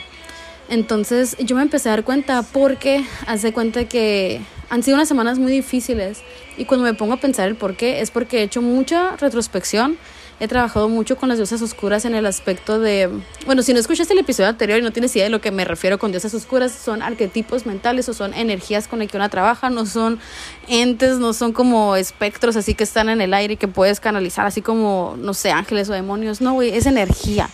Entonces 0.70 1.38
yo 1.40 1.56
me 1.56 1.62
empecé 1.62 1.90
a 1.90 1.94
dar 1.94 2.04
cuenta 2.04 2.44
porque 2.44 3.06
hace 3.28 3.54
cuenta 3.54 3.86
que 3.86 4.42
han 4.70 4.84
sido 4.84 4.96
unas 4.96 5.08
semanas 5.08 5.40
muy 5.40 5.52
difíciles 5.52 6.22
y 6.58 6.66
cuando 6.66 6.86
me 6.86 6.94
pongo 6.94 7.14
a 7.14 7.18
pensar 7.18 7.48
el 7.48 7.56
por 7.56 7.76
qué 7.76 8.02
es 8.02 8.12
porque 8.12 8.40
he 8.40 8.44
hecho 8.44 8.62
mucha 8.62 9.18
retrospección 9.18 9.98
he 10.42 10.48
trabajado 10.48 10.90
mucho 10.90 11.18
con 11.18 11.30
las 11.30 11.38
diosas 11.38 11.62
oscuras 11.62 12.04
en 12.04 12.16
el 12.16 12.26
aspecto 12.26 12.80
de, 12.80 13.12
bueno, 13.46 13.62
si 13.62 13.74
no 13.74 13.80
escuchaste 13.80 14.14
el 14.14 14.20
episodio 14.20 14.50
anterior 14.50 14.80
y 14.80 14.82
no 14.82 14.90
tienes 14.90 15.16
idea 15.16 15.26
de 15.26 15.30
lo 15.30 15.40
que 15.40 15.52
me 15.52 15.66
refiero 15.66 16.00
con 16.00 16.10
diosas 16.10 16.34
oscuras, 16.34 16.72
son 16.72 17.04
arquetipos 17.04 17.68
mentales 17.68 18.10
o 18.10 18.16
son 18.16 18.34
energías 18.34 18.88
con 18.88 18.98
las 18.98 19.08
que 19.08 19.18
una 19.18 19.30
trabaja, 19.30 19.70
no 19.70 19.86
son 19.86 20.20
entes, 20.68 21.20
no 21.20 21.34
son 21.34 21.54
como 21.54 21.96
espectros 21.96 22.56
así 22.56 22.74
que 22.74 22.84
están 22.84 23.10
en 23.10 23.22
el 23.22 23.36
aire 23.36 23.54
y 23.54 23.58
que 23.58 23.68
puedes 23.68 24.00
canalizar 24.00 24.48
así 24.48 24.64
como, 24.64 25.16
no 25.20 25.36
sé, 25.36 25.52
ángeles 25.52 25.88
o 25.92 25.94
demonios, 25.94 26.42
no, 26.42 26.54
güey, 26.54 26.76
es 26.76 26.88
energía, 26.88 27.48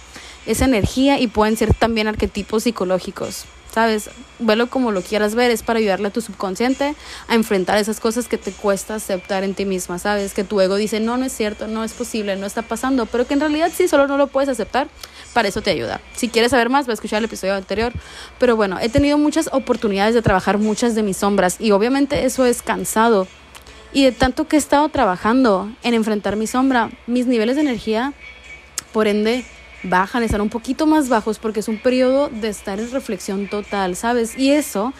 es 0.46 0.62
energía 0.62 1.20
y 1.20 1.28
pueden 1.28 1.58
ser 1.58 1.74
también 1.74 2.08
arquetipos 2.08 2.64
psicológicos. 2.64 3.44
¿Sabes? 3.74 4.10
Velo 4.40 4.70
como 4.70 4.92
lo 4.92 5.02
quieras 5.02 5.36
ver, 5.36 5.52
es 5.52 5.64
para 5.64 5.80
ayudarle 5.80 6.08
a 6.08 6.12
tu 6.12 6.22
subconsciente 6.22 6.96
a 7.28 7.36
enfrentar 7.36 7.78
esas 7.78 8.00
cosas 8.00 8.28
que 8.28 8.38
te 8.38 8.52
cuesta 8.52 8.96
aceptar 8.96 9.44
en 9.44 9.54
ti 9.54 9.66
misma, 9.66 10.00
¿sabes? 10.00 10.34
Que 10.34 10.44
tu 10.44 10.60
ego 10.62 10.76
dice, 10.76 11.00
no, 11.00 11.18
no 11.18 11.26
es 11.26 11.34
cierto, 11.34 11.68
no 11.68 11.84
es 11.84 11.94
posible, 11.94 12.36
no 12.36 12.46
está 12.46 12.62
pasando, 12.62 13.06
pero 13.06 13.26
que 13.26 13.34
en 13.34 13.40
realidad 13.40 13.72
sí, 13.76 13.88
solo 13.88 14.08
no 14.08 14.18
lo 14.18 14.28
puedes 14.28 14.50
aceptar, 14.50 14.88
para 15.34 15.48
eso 15.48 15.62
te 15.62 15.70
ayuda. 15.70 16.02
Si 16.16 16.30
quieres 16.30 16.52
saber 16.52 16.70
más, 16.70 16.88
va 16.88 16.92
a 16.92 16.94
escuchar 16.96 17.20
el 17.20 17.26
episodio 17.26 17.54
anterior. 17.54 17.94
Pero 18.40 18.56
bueno, 18.56 18.80
he 18.82 18.90
tenido 18.90 19.18
muchas 19.18 19.50
oportunidades 19.52 20.16
de 20.16 20.22
trabajar 20.22 20.58
muchas 20.58 20.96
de 20.96 21.04
mis 21.04 21.18
sombras 21.18 21.58
y 21.60 21.72
obviamente 21.72 22.26
eso 22.26 22.46
es 22.46 22.62
cansado. 22.62 23.28
Y 23.94 24.04
de 24.04 24.12
tanto 24.12 24.48
que 24.48 24.56
he 24.56 24.60
estado 24.60 24.90
trabajando 24.90 25.72
en 25.84 25.94
enfrentar 25.94 26.36
mi 26.36 26.48
sombra, 26.48 26.90
mis 27.06 27.28
niveles 27.28 27.56
de 27.56 27.62
energía, 27.62 28.14
por 28.92 29.08
ende, 29.08 29.46
bajan, 29.84 30.24
están 30.24 30.42
un 30.42 30.50
poquito 30.50 30.86
más 30.86 31.10
bajos 31.10 31.40
porque 31.40 31.60
es 31.60 31.68
un 31.68 31.78
periodo 31.78 32.30
de 32.30 32.50
estar 32.50 32.80
en 32.80 32.92
reflexión 32.92 33.48
total, 33.48 33.96
¿sabes? 33.96 34.38
Y 34.38 34.52
eso 34.52 34.94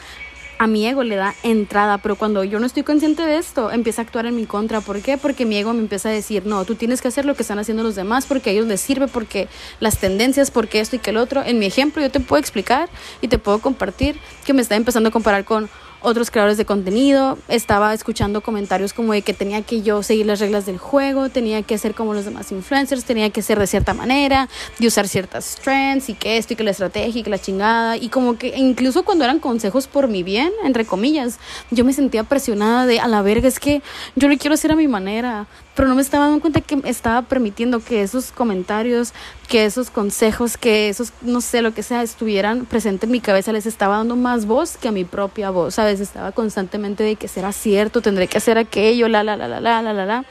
a 0.60 0.68
mi 0.68 0.88
ego 0.88 1.04
le 1.04 1.16
da 1.16 1.36
entrada, 1.44 2.00
pero 2.00 2.16
cuando 2.16 2.44
yo 2.44 2.60
no 2.60 2.66
estoy 2.66 2.84
consciente 2.84 3.24
de 3.24 3.38
esto, 3.38 3.72
empieza 3.72 4.02
a 4.02 4.06
actuar 4.06 4.26
en 4.26 4.36
mi 4.36 4.46
contra. 4.46 4.82
¿Por 4.82 5.02
qué? 5.02 5.18
Porque 5.18 5.46
mi 5.46 5.58
ego 5.58 5.74
me 5.74 5.80
empieza 5.80 6.10
a 6.10 6.12
decir, 6.12 6.46
no, 6.46 6.66
tú 6.66 6.76
tienes 6.76 7.02
que 7.02 7.08
hacer 7.08 7.26
lo 7.26 7.36
que 7.36 7.44
están 7.44 7.60
haciendo 7.60 7.84
los 7.84 7.96
demás 7.96 8.26
porque 8.26 8.50
a 8.50 8.54
ellos 8.54 8.66
les 8.68 8.82
sirve, 8.82 9.08
porque 9.08 9.48
las 9.80 10.00
tendencias, 10.00 10.52
porque 10.52 10.80
esto 10.80 10.96
y 10.96 11.00
que 11.00 11.12
el 11.12 11.18
otro. 11.18 11.44
En 11.44 11.60
mi 11.60 11.68
ejemplo 11.68 12.02
yo 12.02 12.10
te 12.10 12.20
puedo 12.20 12.40
explicar 12.40 12.90
y 13.22 13.28
te 13.28 13.38
puedo 13.38 13.60
compartir 13.60 14.20
que 14.46 14.54
me 14.54 14.62
está 14.62 14.76
empezando 14.76 15.10
a 15.10 15.12
comparar 15.12 15.46
con 15.46 15.70
otros 16.02 16.32
creadores 16.32 16.58
de 16.58 16.66
contenido, 16.66 17.38
estaba 17.48 17.94
escuchando 17.94 18.42
comentarios 18.42 18.94
como 18.94 19.14
de 19.14 19.22
que 19.22 19.34
tenía 19.34 19.62
que 19.62 19.82
yo 19.82 20.04
seguir 20.04 20.26
las 20.26 20.40
reglas 20.40 20.66
del 20.66 20.78
juego, 20.78 21.30
tenía 21.30 21.62
que 21.64 21.78
ser 21.78 21.96
como 21.96 22.14
los 22.14 22.26
demás 22.26 22.52
influencers, 22.52 23.04
tenía 23.04 23.30
que 23.30 23.42
ser 23.42 23.60
de 23.60 23.68
cierta 23.68 23.94
manera, 23.94 24.50
de 24.80 24.88
usar 24.88 25.08
ciertas 25.08 25.56
trends 25.56 26.10
y 26.10 26.14
que 26.14 26.38
esto 26.38 26.54
y 26.54 26.56
que 26.56 26.64
la 26.64 26.72
estrategia 26.72 27.22
y 27.22 27.24
que 27.24 27.30
la 27.30 27.40
chingada. 27.40 27.98
Y 27.98 28.10
como 28.10 28.38
que 28.38 28.56
incluso 28.58 29.04
cuando 29.04 29.24
eran 29.24 29.40
consejos 29.40 29.88
por 29.88 30.08
mi 30.08 30.24
bien, 30.24 30.52
entre 30.64 30.86
comillas, 30.86 31.40
yo 31.72 31.84
me 31.86 31.94
sentía 31.94 32.24
presionada 32.24 32.86
de 32.86 33.00
a 33.00 33.08
la 33.08 33.22
verga, 33.22 33.48
es 33.48 33.60
que 33.60 33.82
yo 34.16 34.28
lo 34.28 34.38
quiero 34.38 34.54
hacer 34.54 34.72
a 34.72 34.76
mi 34.76 34.88
manera, 34.88 35.48
pero 35.78 35.90
no 35.90 35.94
me 35.94 36.02
estaba 36.02 36.26
dando 36.26 36.42
cuenta 36.42 36.60
que 36.60 36.82
estaba 36.86 37.22
permitiendo 37.22 37.80
que 37.80 38.02
esos 38.02 38.32
comentarios, 38.32 39.14
que 39.48 39.64
esos 39.64 39.92
consejos, 39.92 40.58
que 40.58 40.90
esos, 40.90 41.14
no 41.22 41.40
sé, 41.40 41.62
lo 41.62 41.72
que 41.76 41.84
sea, 41.84 42.02
estuvieran 42.02 42.66
presentes 42.66 43.06
en 43.06 43.12
mi 43.12 43.20
cabeza, 43.22 43.52
les 43.52 43.68
estaba 43.68 43.98
dando 43.98 44.16
más 44.16 44.48
voz 44.48 44.76
que 44.76 44.88
a 44.88 44.92
mi 44.92 45.06
propia 45.06 45.52
voz, 45.52 45.76
¿sabes? 45.76 46.00
Estaba 46.00 46.32
constantemente 46.32 47.04
de 47.04 47.16
que 47.16 47.28
será 47.28 47.52
cierto, 47.52 48.02
tendré 48.02 48.28
que 48.28 48.40
hacer 48.40 48.58
aquello, 48.58 49.08
la, 49.08 49.24
la, 49.24 49.38
la, 49.38 49.48
la, 49.48 49.62
la, 49.62 49.84
la, 49.84 49.94
la, 49.94 50.06
la. 50.08 50.26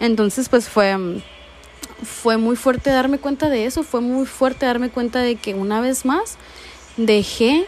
Entonces, 0.00 0.48
pues 0.48 0.66
fue, 0.66 0.96
fue 2.02 2.38
muy 2.38 2.56
fuerte 2.56 2.88
darme 2.88 3.18
cuenta 3.18 3.50
de 3.50 3.66
eso, 3.66 3.82
fue 3.82 4.00
muy 4.00 4.24
fuerte 4.24 4.64
darme 4.64 4.88
cuenta 4.88 5.18
de 5.18 5.36
que 5.36 5.52
una 5.52 5.82
vez 5.82 6.06
más 6.06 6.38
dejé 6.96 7.66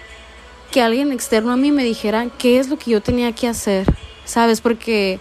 que 0.70 0.80
alguien 0.80 1.12
externo 1.12 1.52
a 1.52 1.58
mí 1.58 1.72
me 1.72 1.84
dijera 1.84 2.28
qué 2.38 2.58
es 2.58 2.70
lo 2.70 2.78
que 2.78 2.92
yo 2.92 3.02
tenía 3.02 3.32
que 3.32 3.48
hacer, 3.48 3.86
¿sabes? 4.24 4.62
Porque 4.62 5.20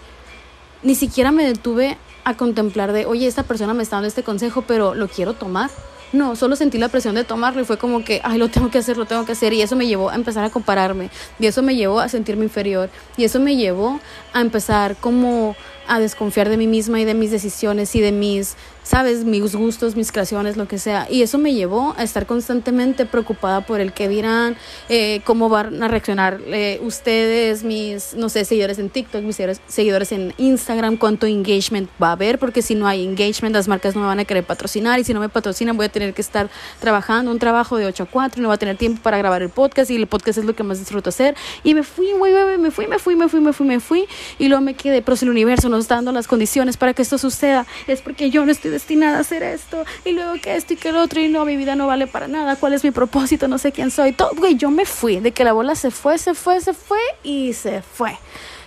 ni 0.84 0.96
siquiera 0.96 1.32
me 1.32 1.46
detuve 1.46 1.98
a 2.24 2.36
contemplar 2.36 2.92
de, 2.92 3.06
oye, 3.06 3.28
esta 3.28 3.44
persona 3.44 3.74
me 3.74 3.84
está 3.84 3.98
dando 3.98 4.08
este 4.08 4.24
consejo, 4.24 4.64
pero 4.68 4.94
lo 4.94 5.08
quiero 5.08 5.34
tomar. 5.34 5.70
No, 6.14 6.36
solo 6.36 6.58
sentí 6.58 6.78
la 6.78 6.90
presión 6.90 7.16
de 7.16 7.24
tomarlo 7.24 7.62
y 7.62 7.66
fue 7.66 7.78
como 7.78 8.04
que, 8.04 8.20
ay, 8.24 8.38
lo 8.38 8.50
tengo 8.50 8.70
que 8.70 8.80
hacer, 8.80 8.98
lo 8.98 9.06
tengo 9.06 9.26
que 9.26 9.32
hacer. 9.32 9.54
Y 9.54 9.62
eso 9.62 9.78
me 9.78 9.88
llevó 9.88 10.10
a 10.10 10.16
empezar 10.16 10.44
a 10.44 10.50
compararme. 10.50 11.10
Y 11.40 11.46
eso 11.46 11.62
me 11.62 11.76
llevó 11.76 12.02
a 12.02 12.10
sentirme 12.10 12.44
inferior. 12.44 12.90
Y 13.16 13.24
eso 13.24 13.40
me 13.40 13.56
llevó 13.56 14.00
a 14.34 14.42
empezar 14.42 14.98
como 14.98 15.56
a 15.88 16.00
desconfiar 16.00 16.50
de 16.50 16.58
mí 16.58 16.68
misma 16.68 17.00
y 17.00 17.06
de 17.06 17.14
mis 17.14 17.32
decisiones 17.32 17.96
y 17.96 18.02
de 18.02 18.12
mis 18.12 18.56
sabes, 18.84 19.24
mis 19.24 19.56
gustos, 19.56 19.96
mis 19.96 20.12
creaciones, 20.12 20.58
lo 20.58 20.68
que 20.68 20.78
sea. 20.78 21.08
Y 21.10 21.22
eso 21.22 21.38
me 21.38 21.54
llevó 21.54 21.94
a 21.98 22.04
estar 22.04 22.26
constantemente 22.26 23.06
preocupada 23.06 23.62
por 23.62 23.80
el 23.80 23.94
que 23.94 24.10
dirán, 24.10 24.56
eh, 24.90 25.22
cómo 25.24 25.50
van 25.50 25.82
a 25.82 25.88
reaccionar 25.88 26.40
eh, 26.48 26.80
ustedes, 26.84 27.64
mis, 27.64 28.14
no 28.16 28.30
sé, 28.30 28.46
seguidores 28.46 28.80
en 28.80 28.90
TikTok, 28.90 29.22
mis 29.24 29.38
seguidores 29.68 30.12
en 30.12 30.34
Instagram, 30.38 30.98
cuánto 30.98 31.28
engagement 31.28 31.90
va 32.02 32.10
a 32.10 32.12
haber, 32.14 32.40
porque 32.40 32.62
si 32.62 32.76
no 32.76 32.88
hay 32.88 33.04
engagement, 33.06 33.56
las 33.56 33.68
marcas 33.68 33.96
no 33.96 34.02
me 34.02 34.08
van 34.08 34.20
a 34.20 34.26
querer 34.26 34.44
patrocinar 34.44 35.00
y 35.00 35.04
si 35.04 35.14
no 35.14 35.20
me 35.20 35.30
patrocinan 35.30 35.78
voy 35.78 35.86
a 35.86 35.90
tener 35.90 36.14
que 36.14 36.22
estar 36.22 36.50
trabajando 36.80 37.32
un 37.32 37.40
trabajo 37.40 37.78
de 37.78 37.86
8 37.86 38.04
a 38.04 38.06
4 38.08 38.40
y 38.40 38.42
no 38.42 38.50
voy 38.50 38.56
a 38.56 38.58
tener 38.58 38.78
tiempo 38.78 39.02
para 39.02 39.18
grabar 39.18 39.42
el 39.42 39.50
podcast 39.50 39.92
y 39.92 39.96
el 39.96 40.08
podcast 40.08 40.40
es 40.40 40.46
lo 40.46 40.56
que 40.56 40.64
más 40.64 40.80
disfruto 40.80 41.10
hacer. 41.10 41.36
Y 41.64 41.74
me 41.74 41.84
fui, 41.84 42.12
güey, 42.14 42.34
me 42.58 42.72
fui, 42.72 42.88
me 42.88 43.00
fui, 43.00 43.16
me 43.16 43.30
fui, 43.30 43.42
me 43.42 43.54
fui, 43.54 43.66
me 43.66 43.80
fui 43.80 44.06
y 44.40 44.48
luego 44.48 44.62
me 44.62 44.74
quedé, 44.74 45.02
pero 45.02 45.16
si 45.16 45.26
el 45.26 45.32
universo 45.32 45.70
nos 45.70 45.82
está 45.82 45.96
dando 45.96 46.12
las 46.12 46.28
condiciones 46.28 46.78
para 46.78 46.94
que 46.94 47.02
esto 47.02 47.18
suceda, 47.18 47.66
es 47.88 48.02
porque 48.02 48.30
yo 48.30 48.46
no 48.46 48.52
estoy 48.52 48.71
destinada 48.72 49.18
a 49.18 49.22
hacer 49.22 49.44
esto 49.44 49.86
y 50.06 50.14
luego 50.14 50.34
que 50.42 50.56
esto 50.56 50.74
y 50.74 50.78
que 50.78 50.90
el 50.90 50.96
otro 50.96 51.22
y 51.22 51.28
no, 51.28 51.46
mi 51.46 51.58
vida 51.58 51.76
no 51.76 51.88
vale 51.88 52.08
para 52.08 52.28
nada, 52.28 52.56
cuál 52.56 52.74
es 52.74 52.84
mi 52.84 52.92
propósito, 52.92 53.48
no 53.48 53.58
sé 53.58 53.72
quién 53.72 53.92
soy. 53.92 54.14
Todo, 54.14 54.32
güey, 54.36 54.56
yo 54.56 54.72
me 54.72 54.86
fui, 54.86 55.20
de 55.20 55.32
que 55.32 55.44
la 55.44 55.54
bola 55.54 55.76
se 55.76 55.92
fue, 55.92 56.18
se 56.18 56.34
fue, 56.34 56.62
se 56.62 56.74
fue 56.74 57.00
y 57.24 57.54
se 57.54 57.82
fue. 57.82 58.18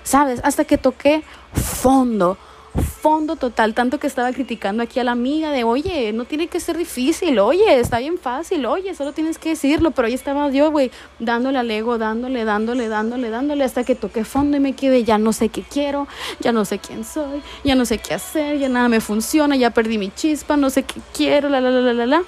¿Sabes? 0.05 0.41
Hasta 0.45 0.65
que 0.65 0.79
toqué 0.79 1.25
fondo 1.55 2.39
fondo 2.83 3.37
total, 3.37 3.75
tanto 3.75 3.99
que 3.99 4.07
estaba 4.07 4.33
criticando 4.33 4.83
aquí 4.83 4.99
a 4.99 5.05
la 5.05 5.13
amiga 5.13 5.51
de, 5.51 5.65
oye, 5.65 6.13
no 6.13 6.25
tiene 6.25 6.49
que 6.49 6.59
ser 6.59 6.77
difícil, 6.77 7.39
oye, 7.39 7.79
está 7.79 7.99
bien 7.99 8.19
fácil, 8.19 8.67
oye, 8.67 8.95
solo 8.95 9.13
tienes 9.13 9.39
que 9.39 9.51
decirlo, 9.51 9.93
pero 9.93 10.09
ahí 10.09 10.15
estaba 10.15 10.51
yo, 10.51 10.71
güey, 10.71 10.91
dándole 11.19 11.59
al 11.59 11.71
ego, 11.71 11.99
dándole, 11.99 12.45
dándole, 12.45 12.89
dándole, 12.89 13.31
dándole, 13.31 13.65
hasta 13.65 13.85
que 13.85 13.95
toqué 13.95 14.25
fondo 14.25 14.57
y 14.57 14.61
me 14.61 14.73
quedé, 14.73 15.05
ya 15.05 15.19
no 15.19 15.33
sé 15.33 15.49
qué 15.49 15.63
quiero, 15.63 16.09
ya 16.41 16.53
no 16.53 16.65
sé 16.65 16.79
quién 16.79 17.05
soy, 17.05 17.43
ya 17.63 17.75
no 17.75 17.85
sé 17.85 17.99
qué 17.99 18.15
hacer, 18.15 18.59
ya 18.59 18.69
nada 18.69 18.89
me 18.89 19.01
funciona, 19.01 19.57
ya 19.57 19.71
perdí 19.71 19.99
mi 19.99 20.11
chispa, 20.11 20.57
no 20.57 20.71
sé 20.71 20.83
qué 20.83 21.01
quiero, 21.13 21.49
la, 21.49 21.61
la, 21.61 21.71
la, 21.71 21.81
la, 21.81 21.93
la, 21.93 22.07
la. 22.07 22.23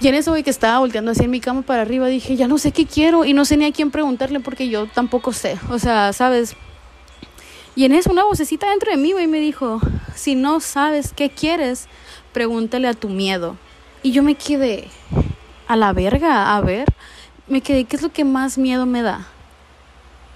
Y 0.00 0.08
en 0.08 0.16
eso, 0.16 0.32
güey, 0.32 0.42
que 0.42 0.50
estaba 0.50 0.80
volteando 0.80 1.12
así 1.12 1.24
en 1.24 1.30
mi 1.30 1.40
cama 1.40 1.62
para 1.62 1.82
arriba, 1.82 2.08
dije, 2.08 2.34
ya 2.34 2.48
no 2.48 2.58
sé 2.58 2.72
qué 2.72 2.86
quiero 2.86 3.24
y 3.24 3.34
no 3.34 3.44
sé 3.44 3.56
ni 3.56 3.66
a 3.66 3.72
quién 3.72 3.92
preguntarle 3.92 4.40
porque 4.40 4.68
yo 4.68 4.86
tampoco 4.86 5.32
sé. 5.32 5.56
O 5.70 5.78
sea, 5.78 6.12
¿sabes? 6.12 6.56
Y 7.74 7.84
en 7.84 7.92
eso 7.92 8.10
una 8.10 8.24
vocecita 8.24 8.68
dentro 8.68 8.90
de 8.90 8.98
mí, 8.98 9.12
güey, 9.12 9.26
me 9.26 9.40
dijo, 9.40 9.80
si 10.14 10.34
no 10.34 10.60
sabes 10.60 11.12
qué 11.14 11.30
quieres, 11.30 11.88
pregúntale 12.32 12.88
a 12.88 12.94
tu 12.94 13.08
miedo. 13.08 13.56
Y 14.02 14.12
yo 14.12 14.22
me 14.22 14.34
quedé 14.34 14.88
a 15.68 15.76
la 15.76 15.92
verga, 15.92 16.54
a 16.54 16.60
ver, 16.60 16.86
me 17.48 17.62
quedé, 17.62 17.84
¿qué 17.84 17.96
es 17.96 18.02
lo 18.02 18.12
que 18.12 18.24
más 18.24 18.58
miedo 18.58 18.84
me 18.84 19.02
da? 19.02 19.26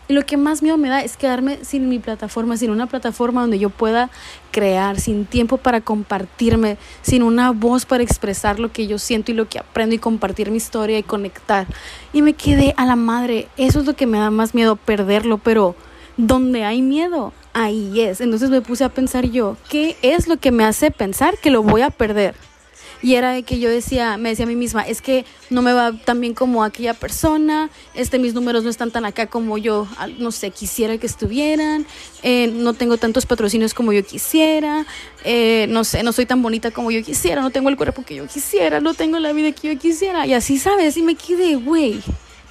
Y 0.08 0.14
lo 0.14 0.24
que 0.24 0.36
más 0.36 0.62
miedo 0.62 0.78
me 0.78 0.88
da 0.88 1.02
es 1.02 1.16
quedarme 1.16 1.64
sin 1.64 1.88
mi 1.88 1.98
plataforma, 1.98 2.56
sin 2.56 2.70
una 2.70 2.86
plataforma 2.86 3.40
donde 3.40 3.58
yo 3.58 3.70
pueda 3.70 4.08
crear, 4.52 5.00
sin 5.00 5.26
tiempo 5.26 5.56
para 5.56 5.80
compartirme, 5.80 6.78
sin 7.02 7.24
una 7.24 7.50
voz 7.50 7.86
para 7.86 8.04
expresar 8.04 8.60
lo 8.60 8.70
que 8.70 8.86
yo 8.86 8.98
siento 8.98 9.32
y 9.32 9.34
lo 9.34 9.48
que 9.48 9.58
aprendo 9.58 9.96
y 9.96 9.98
compartir 9.98 10.50
mi 10.50 10.58
historia 10.58 10.96
y 10.98 11.02
conectar. 11.02 11.66
Y 12.12 12.22
me 12.22 12.34
quedé 12.34 12.72
a 12.76 12.86
la 12.86 12.94
madre, 12.94 13.48
eso 13.56 13.80
es 13.80 13.86
lo 13.86 13.94
que 13.94 14.06
me 14.06 14.18
da 14.18 14.30
más 14.30 14.54
miedo, 14.54 14.76
perderlo, 14.76 15.38
pero 15.38 15.74
donde 16.16 16.64
hay 16.64 16.82
miedo, 16.82 17.32
ahí 17.52 18.00
es. 18.00 18.20
Entonces 18.20 18.50
me 18.50 18.60
puse 18.60 18.84
a 18.84 18.88
pensar 18.88 19.26
yo, 19.26 19.56
¿qué 19.68 19.96
es 20.02 20.28
lo 20.28 20.36
que 20.36 20.50
me 20.50 20.64
hace 20.64 20.90
pensar 20.90 21.38
que 21.38 21.50
lo 21.50 21.62
voy 21.62 21.82
a 21.82 21.90
perder? 21.90 22.34
Y 23.02 23.14
era 23.14 23.32
de 23.32 23.42
que 23.42 23.58
yo 23.58 23.68
decía, 23.68 24.16
me 24.16 24.30
decía 24.30 24.46
a 24.46 24.48
mí 24.48 24.56
misma, 24.56 24.82
es 24.82 25.02
que 25.02 25.26
no 25.50 25.60
me 25.60 25.72
va 25.72 25.92
tan 25.92 26.20
bien 26.20 26.34
como 26.34 26.64
aquella 26.64 26.94
persona, 26.94 27.70
este, 27.94 28.18
mis 28.18 28.32
números 28.32 28.64
no 28.64 28.70
están 28.70 28.90
tan 28.90 29.04
acá 29.04 29.26
como 29.26 29.58
yo, 29.58 29.86
no 30.18 30.32
sé, 30.32 30.50
quisiera 30.50 30.96
que 30.96 31.06
estuvieran, 31.06 31.86
eh, 32.22 32.48
no 32.48 32.72
tengo 32.72 32.96
tantos 32.96 33.26
patrocinios 33.26 33.74
como 33.74 33.92
yo 33.92 34.04
quisiera, 34.04 34.86
eh, 35.24 35.66
no 35.68 35.84
sé, 35.84 36.02
no 36.02 36.12
soy 36.12 36.24
tan 36.24 36.42
bonita 36.42 36.70
como 36.70 36.90
yo 36.90 37.02
quisiera, 37.02 37.42
no 37.42 37.50
tengo 37.50 37.68
el 37.68 37.76
cuerpo 37.76 38.02
que 38.02 38.16
yo 38.16 38.26
quisiera, 38.26 38.80
no 38.80 38.94
tengo 38.94 39.18
la 39.18 39.32
vida 39.32 39.52
que 39.52 39.74
yo 39.74 39.78
quisiera. 39.78 40.26
Y 40.26 40.32
así, 40.32 40.58
¿sabes? 40.58 40.96
Y 40.96 41.02
me 41.02 41.16
quedé, 41.16 41.56
güey, 41.56 42.00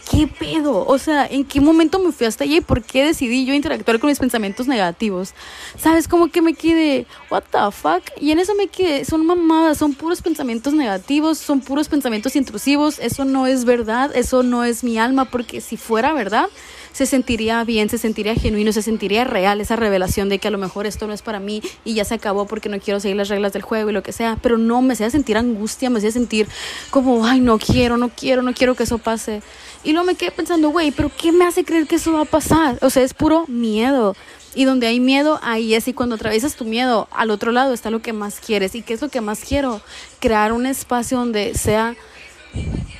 ¿qué 0.09 0.27
pedo? 0.27 0.85
O 0.85 0.97
sea, 0.97 1.25
¿en 1.25 1.45
qué 1.45 1.59
momento 1.59 2.00
me 2.00 2.12
fui 2.12 2.25
hasta 2.25 2.43
allí? 2.43 2.57
y 2.57 2.62
por 2.62 2.83
qué 2.83 3.05
decidí 3.05 3.45
yo 3.45 3.53
interactuar 3.53 4.00
con 4.00 4.09
mis 4.09 4.19
pensamientos 4.19 4.67
negativos? 4.67 5.33
¿Sabes? 5.77 6.07
Como 6.07 6.29
que 6.29 6.41
me 6.41 6.53
quedé, 6.53 7.05
what 7.29 7.43
the 7.51 7.71
fuck? 7.71 8.03
Y 8.19 8.31
en 8.31 8.39
eso 8.39 8.55
me 8.55 8.67
quedé, 8.67 9.03
son 9.05 9.25
mamadas, 9.25 9.77
son 9.77 9.93
puros 9.93 10.21
pensamientos 10.21 10.74
negativos, 10.74 11.38
son 11.38 11.62
puros 11.62 11.89
pensamientos 11.89 12.35
intrusivos, 12.35 13.00
eso 13.00 13.25
no 13.25 13.47
es 13.47 13.65
verdad, 13.65 14.15
eso 14.15 14.43
no 14.43 14.63
es 14.63 14.83
mi 14.83 14.97
alma, 14.97 15.25
porque 15.25 15.59
si 15.62 15.77
fuera 15.77 16.13
verdad, 16.13 16.47
se 16.95 17.05
sentiría 17.05 17.61
bien, 17.65 17.89
se 17.89 17.97
sentiría 17.97 18.35
genuino, 18.35 18.71
se 18.71 18.81
sentiría 18.81 19.25
real 19.25 19.59
esa 19.59 19.75
revelación 19.75 20.29
de 20.29 20.39
que 20.39 20.47
a 20.47 20.51
lo 20.51 20.57
mejor 20.57 20.87
esto 20.87 21.07
no 21.07 21.13
es 21.13 21.21
para 21.21 21.41
mí 21.41 21.61
y 21.83 21.93
ya 21.93 22.05
se 22.05 22.13
acabó 22.13 22.47
porque 22.47 22.69
no 22.69 22.79
quiero 22.79 23.01
seguir 23.01 23.17
las 23.17 23.27
reglas 23.27 23.51
del 23.51 23.63
juego 23.63 23.89
y 23.89 23.93
lo 23.93 24.01
que 24.01 24.13
sea, 24.13 24.37
pero 24.41 24.57
no, 24.57 24.81
me 24.81 24.93
hacía 24.93 25.09
sentir 25.09 25.35
angustia, 25.35 25.89
me 25.89 25.97
hacía 25.97 26.13
sentir 26.13 26.47
como, 26.91 27.25
ay, 27.25 27.41
no 27.41 27.59
quiero, 27.59 27.97
no 27.97 28.07
quiero, 28.07 28.43
no 28.43 28.53
quiero 28.53 28.75
que 28.75 28.83
eso 28.83 28.97
pase. 28.97 29.41
Y 29.83 29.91
luego 29.91 30.05
me 30.05 30.15
quedé 30.15 30.31
pensando, 30.31 30.69
güey, 30.69 30.91
pero 30.91 31.11
¿qué 31.17 31.33
me 31.33 31.43
hace 31.43 31.65
creer 31.65 31.85
que 31.85 31.95
eso 31.95 32.13
va 32.13 32.21
a 32.21 32.25
pasar? 32.25 32.77
O 32.81 32.89
sea, 32.89 33.03
es 33.03 33.13
puro 33.13 33.43
miedo. 33.49 34.15
Y 34.55 34.63
donde 34.63 34.87
hay 34.87 35.01
miedo, 35.01 35.37
ahí 35.43 35.73
es. 35.73 35.89
Y 35.89 35.93
cuando 35.93 36.15
atraviesas 36.15 36.55
tu 36.55 36.63
miedo, 36.63 37.09
al 37.11 37.29
otro 37.29 37.51
lado 37.51 37.73
está 37.73 37.89
lo 37.89 38.01
que 38.01 38.13
más 38.13 38.39
quieres. 38.39 38.73
¿Y 38.73 38.83
qué 38.83 38.93
es 38.93 39.01
lo 39.01 39.09
que 39.09 39.19
más 39.19 39.41
quiero? 39.41 39.81
Crear 40.21 40.53
un 40.53 40.65
espacio 40.65 41.17
donde 41.17 41.55
sea 41.55 41.97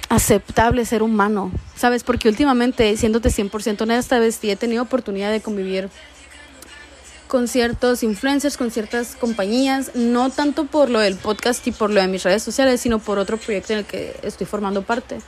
aceptable 0.10 0.86
ser 0.86 1.04
humano, 1.04 1.52
¿sabes? 1.76 2.04
Porque 2.04 2.30
últimamente, 2.30 2.96
siéndote 2.98 3.30
100% 3.30 3.82
honesta, 3.82 4.20
vez 4.20 4.40
he 4.44 4.56
tenido 4.56 4.84
oportunidad 4.84 5.32
de 5.32 5.42
convivir 5.42 5.90
con 7.28 7.48
ciertos 7.48 8.04
influencers, 8.04 8.56
con 8.56 8.72
ciertas 8.72 9.16
compañías, 9.16 9.92
no 9.96 10.30
tanto 10.30 10.66
por 10.66 10.90
lo 10.90 11.00
del 11.00 11.16
podcast 11.16 11.66
y 11.68 11.72
por 11.72 11.90
lo 11.90 12.00
de 12.00 12.08
mis 12.08 12.24
redes 12.24 12.44
sociales, 12.44 12.82
sino 12.82 13.00
por 13.00 13.20
otro 13.20 13.38
proyecto 13.38 13.74
en 13.74 13.80
el 13.80 13.86
que 13.86 14.16
estoy 14.24 14.46
formando 14.46 14.84
parte. 14.84 15.20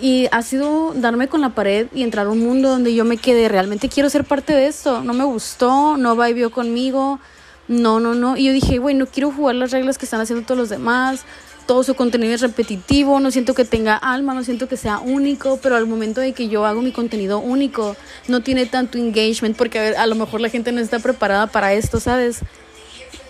Y 0.00 0.28
ha 0.32 0.42
sido 0.42 0.92
darme 0.94 1.28
con 1.28 1.40
la 1.40 1.50
pared 1.50 1.86
y 1.94 2.02
entrar 2.02 2.26
a 2.26 2.30
un 2.30 2.40
mundo 2.40 2.68
donde 2.68 2.94
yo 2.94 3.04
me 3.04 3.16
quedé, 3.16 3.48
realmente 3.48 3.88
quiero 3.88 4.10
ser 4.10 4.24
parte 4.24 4.52
de 4.52 4.66
esto, 4.66 5.02
no 5.02 5.14
me 5.14 5.24
gustó, 5.24 5.96
no 5.96 6.16
vio 6.16 6.50
conmigo, 6.50 7.20
no, 7.68 8.00
no, 8.00 8.14
no. 8.14 8.36
Y 8.36 8.44
yo 8.44 8.52
dije, 8.52 8.78
güey, 8.78 8.94
no 8.94 9.06
quiero 9.06 9.30
jugar 9.30 9.54
las 9.54 9.70
reglas 9.70 9.96
que 9.96 10.04
están 10.04 10.20
haciendo 10.20 10.44
todos 10.44 10.58
los 10.58 10.68
demás, 10.68 11.24
todo 11.66 11.82
su 11.82 11.94
contenido 11.94 12.34
es 12.34 12.40
repetitivo, 12.40 13.20
no 13.20 13.30
siento 13.30 13.54
que 13.54 13.64
tenga 13.64 13.96
alma, 13.96 14.34
no 14.34 14.44
siento 14.44 14.68
que 14.68 14.76
sea 14.76 14.98
único, 14.98 15.58
pero 15.62 15.76
al 15.76 15.86
momento 15.86 16.20
de 16.20 16.32
que 16.32 16.48
yo 16.48 16.64
hago 16.64 16.80
mi 16.80 16.92
contenido 16.92 17.38
único, 17.40 17.96
no 18.28 18.40
tiene 18.40 18.66
tanto 18.66 18.98
engagement 18.98 19.56
porque 19.56 19.94
a, 19.96 20.06
lo 20.06 20.14
mejor 20.14 20.40
la 20.40 20.48
gente 20.48 20.72
no 20.72 20.80
está 20.80 20.98
preparada 21.00 21.48
para 21.48 21.74
esto, 21.74 22.00
¿sabes? 22.00 22.40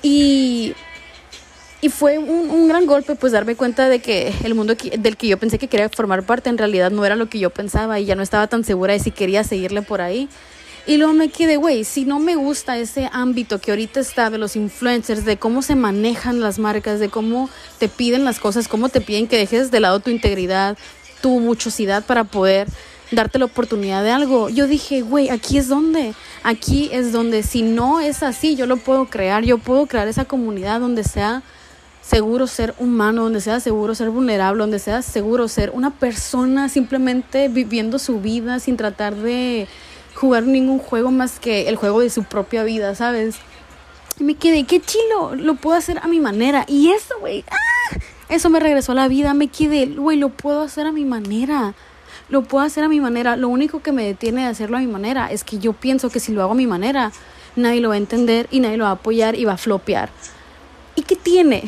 Y, 0.02 0.74
y 1.80 1.88
fue 1.88 2.18
un, 2.18 2.50
un, 2.50 2.68
gran 2.68 2.86
golpe 2.86 3.16
pues 3.16 3.32
darme 3.32 3.56
cuenta 3.56 3.88
de 3.88 4.00
que 4.00 4.32
el 4.44 4.54
mundo 4.54 4.74
del 4.74 5.16
que 5.16 5.28
yo 5.28 5.38
pensé 5.38 5.58
que 5.58 5.68
quería 5.68 5.88
formar 5.88 6.22
parte 6.22 6.50
en 6.50 6.58
realidad 6.58 6.90
no 6.90 7.04
era 7.04 7.16
lo 7.16 7.28
que 7.28 7.38
yo 7.38 7.50
pensaba 7.50 7.98
y 7.98 8.04
ya 8.04 8.14
no 8.14 8.22
estaba 8.22 8.46
tan 8.46 8.64
segura 8.64 8.92
de 8.92 9.00
si 9.00 9.10
quería 9.10 9.44
seguirle 9.44 9.82
por 9.82 10.00
ahí. 10.00 10.28
Y 10.88 10.98
luego 10.98 11.14
me 11.14 11.30
quedé, 11.30 11.56
güey, 11.56 11.82
si 11.82 12.04
no 12.04 12.20
me 12.20 12.36
gusta 12.36 12.78
ese 12.78 13.10
ámbito 13.12 13.60
que 13.60 13.72
ahorita 13.72 13.98
está 13.98 14.30
de 14.30 14.38
los 14.38 14.54
influencers, 14.54 15.24
de 15.24 15.36
cómo 15.36 15.62
se 15.62 15.74
manejan 15.74 16.38
las 16.38 16.60
marcas, 16.60 17.00
de 17.00 17.08
cómo 17.08 17.50
te 17.78 17.88
piden 17.88 18.24
las 18.24 18.38
cosas, 18.38 18.68
cómo 18.68 18.88
te 18.88 19.00
piden 19.00 19.26
que 19.26 19.36
dejes 19.36 19.72
de 19.72 19.80
lado 19.80 19.98
tu 19.98 20.10
integridad, 20.10 20.78
tu 21.20 21.40
muchosidad 21.40 22.04
para 22.04 22.22
poder 22.22 22.68
darte 23.10 23.40
la 23.40 23.46
oportunidad 23.46 24.04
de 24.04 24.12
algo. 24.12 24.48
Yo 24.48 24.68
dije, 24.68 25.02
güey, 25.02 25.28
aquí 25.28 25.58
es 25.58 25.68
donde, 25.68 26.14
aquí 26.44 26.88
es 26.92 27.10
donde 27.10 27.42
si 27.42 27.62
no 27.62 28.00
es 28.00 28.22
así, 28.22 28.54
yo 28.54 28.66
lo 28.66 28.76
puedo 28.76 29.06
crear, 29.06 29.44
yo 29.44 29.58
puedo 29.58 29.86
crear 29.86 30.06
esa 30.06 30.24
comunidad 30.24 30.78
donde 30.78 31.02
sea 31.02 31.42
seguro 32.00 32.46
ser 32.46 32.74
humano, 32.78 33.24
donde 33.24 33.40
sea 33.40 33.58
seguro 33.58 33.96
ser 33.96 34.10
vulnerable, 34.10 34.60
donde 34.60 34.78
sea 34.78 35.02
seguro 35.02 35.48
ser 35.48 35.70
una 35.74 35.90
persona 35.90 36.68
simplemente 36.68 37.48
viviendo 37.48 37.98
su 37.98 38.20
vida 38.20 38.60
sin 38.60 38.76
tratar 38.76 39.16
de 39.16 39.66
jugar 40.16 40.44
ningún 40.44 40.78
juego 40.78 41.10
más 41.10 41.38
que 41.38 41.68
el 41.68 41.76
juego 41.76 42.00
de 42.00 42.10
su 42.10 42.24
propia 42.24 42.64
vida, 42.64 42.94
¿sabes? 42.94 43.36
Y 44.18 44.24
me 44.24 44.34
quedé, 44.34 44.64
qué 44.64 44.80
chilo, 44.80 45.34
lo 45.36 45.56
puedo 45.56 45.76
hacer 45.76 45.98
a 46.02 46.08
mi 46.08 46.20
manera. 46.20 46.64
Y 46.66 46.90
eso, 46.90 47.14
güey, 47.20 47.44
¡ah! 47.50 47.98
eso 48.30 48.48
me 48.48 48.58
regresó 48.58 48.92
a 48.92 48.94
la 48.94 49.08
vida. 49.08 49.34
Me 49.34 49.48
quedé, 49.48 49.86
güey, 49.86 50.16
lo 50.16 50.30
puedo 50.30 50.62
hacer 50.62 50.86
a 50.86 50.92
mi 50.92 51.04
manera. 51.04 51.74
Lo 52.30 52.42
puedo 52.42 52.64
hacer 52.64 52.82
a 52.82 52.88
mi 52.88 52.98
manera. 52.98 53.36
Lo 53.36 53.48
único 53.48 53.82
que 53.82 53.92
me 53.92 54.04
detiene 54.04 54.42
de 54.42 54.48
hacerlo 54.48 54.78
a 54.78 54.80
mi 54.80 54.86
manera 54.86 55.30
es 55.30 55.44
que 55.44 55.58
yo 55.58 55.74
pienso 55.74 56.08
que 56.08 56.18
si 56.18 56.32
lo 56.32 56.42
hago 56.42 56.52
a 56.52 56.56
mi 56.56 56.66
manera, 56.66 57.12
nadie 57.54 57.82
lo 57.82 57.90
va 57.90 57.96
a 57.96 57.98
entender 57.98 58.48
y 58.50 58.60
nadie 58.60 58.78
lo 58.78 58.84
va 58.84 58.90
a 58.90 58.94
apoyar 58.94 59.38
y 59.38 59.44
va 59.44 59.52
a 59.52 59.58
flopear. 59.58 60.08
¿Y 60.94 61.02
qué 61.02 61.16
tiene? 61.16 61.64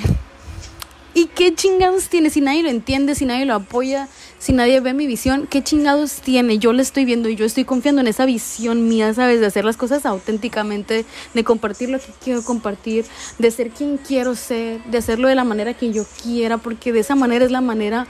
¿Y 1.19 1.27
qué 1.27 1.53
chingados 1.53 2.09
tiene? 2.11 2.31
Si 2.31 2.41
nadie 2.41 2.63
lo 2.63 2.69
entiende, 2.69 3.17
si 3.17 3.25
nadie 3.25 3.45
lo 3.45 3.57
apoya, 3.57 4.07
si 4.39 4.53
nadie 4.53 4.79
ve 4.79 4.95
mi 4.95 5.09
visión, 5.09 5.49
¿qué 5.51 5.65
chingados 5.65 6.21
tiene? 6.21 6.59
Yo 6.59 6.73
le 6.73 6.81
estoy 6.81 7.05
viendo 7.05 7.29
y 7.29 7.35
yo 7.35 7.45
estoy 7.45 7.65
confiando 7.65 8.01
en 8.01 8.07
esa 8.07 8.25
visión 8.25 8.87
mía, 8.87 9.13
¿sabes? 9.13 9.41
De 9.41 9.47
hacer 9.47 9.65
las 9.65 9.77
cosas 9.77 10.07
auténticamente, 10.07 11.05
de 11.35 11.43
compartir 11.43 11.91
lo 11.91 11.99
que 11.99 12.13
quiero 12.23 12.45
compartir, 12.45 13.05
de 13.37 13.51
ser 13.51 13.71
quien 13.71 13.97
quiero 13.97 14.37
ser, 14.37 14.81
de 14.85 14.99
hacerlo 14.99 15.27
de 15.27 15.35
la 15.35 15.43
manera 15.43 15.75
que 15.75 15.93
yo 15.93 16.05
quiera, 16.23 16.57
porque 16.57 16.93
de 16.93 17.01
esa 17.01 17.17
manera 17.17 17.45
es 17.45 17.51
la 17.51 17.63
manera 17.63 18.07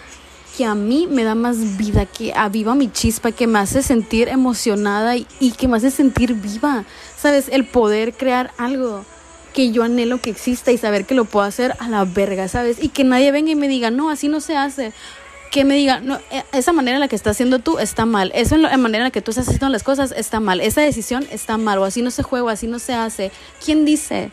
que 0.59 0.67
a 0.67 0.75
mí 0.75 1.09
me 1.11 1.25
da 1.25 1.35
más 1.35 1.79
vida, 1.79 2.05
que 2.05 2.35
aviva 2.35 2.75
mi 2.75 2.93
chispa, 2.93 3.33
que 3.33 3.47
me 3.47 3.59
hace 3.59 3.83
sentir 3.83 4.29
emocionada 4.29 5.17
y, 5.17 5.27
y 5.41 5.53
que 5.53 5.67
me 5.67 5.79
hace 5.79 5.91
sentir 5.91 6.35
viva, 6.35 6.85
¿sabes? 7.17 7.47
El 7.51 7.65
poder 7.65 8.13
crear 8.13 8.53
algo 8.59 9.03
que 9.59 9.73
yo 9.73 9.83
anhelo 9.83 10.21
que 10.21 10.31
exista 10.31 10.71
y 10.71 10.79
saber 10.79 11.05
que 11.05 11.17
lo 11.17 11.25
puedo 11.25 11.45
hacer 11.45 11.75
a 11.81 11.89
la 11.89 12.05
verga, 12.05 12.47
¿sabes? 12.47 12.77
Y 12.81 12.91
que 12.91 13.03
nadie 13.03 13.33
venga 13.33 13.51
y 13.51 13.57
me 13.57 13.67
diga, 13.67 13.91
no, 13.91 14.09
así 14.09 14.29
no 14.29 14.41
se 14.41 14.57
hace 14.57 14.93
que 15.51 15.65
me 15.65 15.75
diga, 15.75 15.99
no, 15.99 16.21
e, 16.31 16.45
esa 16.53 16.73
manera 16.73 16.99
en 16.99 17.01
la 17.01 17.09
que 17.09 17.17
estás 17.17 17.33
haciendo 17.33 17.59
tú 17.59 17.81
está 17.81 18.07
mal, 18.07 18.33
la 18.33 18.77
manera 18.77 18.99
en 18.99 19.09
la 19.09 19.11
que 19.11 19.21
tú 19.21 19.33
estás 19.33 19.49
haciendo 19.49 19.69
las 19.71 19.83
cosas 19.83 20.15
está 20.17 20.39
mal, 20.39 20.61
esa 20.61 20.81
decisión 20.83 21.27
está 21.33 21.57
mal, 21.57 21.79
o 21.79 21.85
así 21.85 22.03
no 22.03 22.13
se 22.13 22.23
juega, 22.23 22.53
así 22.53 22.69
no 22.69 22.79
se 22.79 22.93
hace. 22.93 23.33
¿Quién 23.65 23.85
dice? 23.85 24.31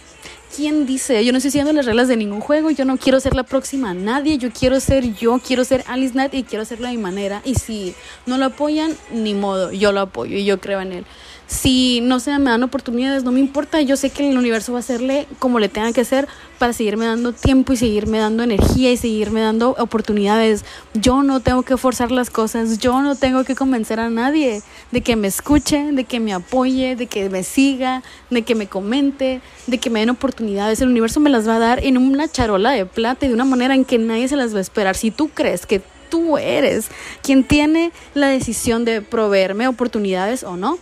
¿Quién 0.55 0.85
dice? 0.85 1.25
Yo 1.25 1.31
no 1.31 1.39
estoy 1.39 1.49
siguiendo 1.49 1.73
las 1.73 1.87
reglas 1.87 2.07
de 2.07 2.17
ningún 2.17 2.41
juego, 2.41 2.69
yo 2.69 2.85
no 2.85 2.97
quiero 2.97 3.19
ser 3.19 3.33
la 3.33 3.43
próxima 3.43 3.89
a 3.89 3.93
nadie, 3.95 4.37
yo 4.37 4.51
quiero 4.51 4.79
ser 4.79 5.15
yo, 5.15 5.39
quiero 5.39 5.63
ser 5.63 5.83
Alice 5.87 6.13
Nat 6.13 6.35
y 6.35 6.43
quiero 6.43 6.61
hacerlo 6.61 6.87
a 6.87 6.91
mi 6.91 6.99
manera. 6.99 7.41
Y 7.45 7.55
si 7.55 7.95
no 8.27 8.37
lo 8.37 8.45
apoyan, 8.45 8.95
ni 9.11 9.33
modo, 9.33 9.71
yo 9.71 9.91
lo 9.91 10.01
apoyo 10.01 10.37
y 10.37 10.45
yo 10.45 10.59
creo 10.59 10.81
en 10.81 10.91
él 10.91 11.05
si 11.47 12.01
no 12.01 12.19
se 12.19 12.37
me 12.39 12.49
dan 12.49 12.63
oportunidades, 12.63 13.23
no 13.23 13.31
me 13.31 13.39
importa, 13.39 13.81
yo 13.81 13.97
sé 13.97 14.09
que 14.09 14.29
el 14.29 14.37
universo 14.37 14.71
va 14.71 14.79
a 14.79 14.81
hacerle 14.81 15.27
como 15.37 15.59
le 15.59 15.69
tenga 15.69 15.93
que 15.93 16.01
hacer 16.01 16.27
para 16.57 16.73
seguirme 16.73 17.05
dando 17.05 17.33
tiempo 17.33 17.73
y 17.73 17.77
seguirme 17.77 18.17
dando 18.17 18.43
energía 18.43 18.91
y 18.91 18.97
seguirme 18.97 19.41
dando 19.41 19.75
oportunidades. 19.77 20.65
Yo 20.93 21.21
no 21.21 21.41
tengo 21.41 21.61
que 21.61 21.77
forzar 21.77 22.11
las 22.11 22.29
cosas, 22.29 22.79
yo 22.79 23.01
no 23.01 23.15
tengo 23.15 23.43
que 23.43 23.55
convencer 23.55 23.99
a 23.99 24.09
nadie 24.09 24.63
de 24.91 25.01
que 25.01 25.15
me 25.15 25.27
escuche, 25.27 25.91
de 25.91 26.03
que 26.05 26.19
me 26.19 26.33
apoye, 26.33 26.95
de 26.95 27.05
que 27.05 27.29
me 27.29 27.43
siga, 27.43 28.01
de 28.29 28.41
que 28.41 28.55
me 28.55 28.67
comente, 28.67 29.41
de 29.67 29.77
que 29.77 29.89
me 29.89 29.99
den 29.99 30.09
oportunidades. 30.09 30.81
El 30.81 30.89
universo 30.89 31.19
me 31.19 31.29
las 31.29 31.47
va 31.47 31.57
a 31.57 31.59
dar 31.59 31.83
en 31.83 31.97
una 31.97 32.27
charola 32.27 32.71
de 32.71 32.85
plata 32.85 33.25
y 33.25 33.29
de 33.29 33.35
una 33.35 33.45
manera 33.45 33.75
en 33.75 33.85
que 33.85 33.99
nadie 33.99 34.27
se 34.27 34.35
las 34.35 34.53
va 34.53 34.57
a 34.57 34.61
esperar. 34.61 34.95
Si 34.95 35.11
tú 35.11 35.29
crees 35.29 35.65
que 35.65 35.81
tú 36.09 36.37
eres 36.37 36.87
quien 37.21 37.43
tiene 37.43 37.91
la 38.13 38.27
decisión 38.27 38.85
de 38.85 39.01
proveerme 39.01 39.67
oportunidades 39.67 40.43
o 40.43 40.55
no, 40.55 40.79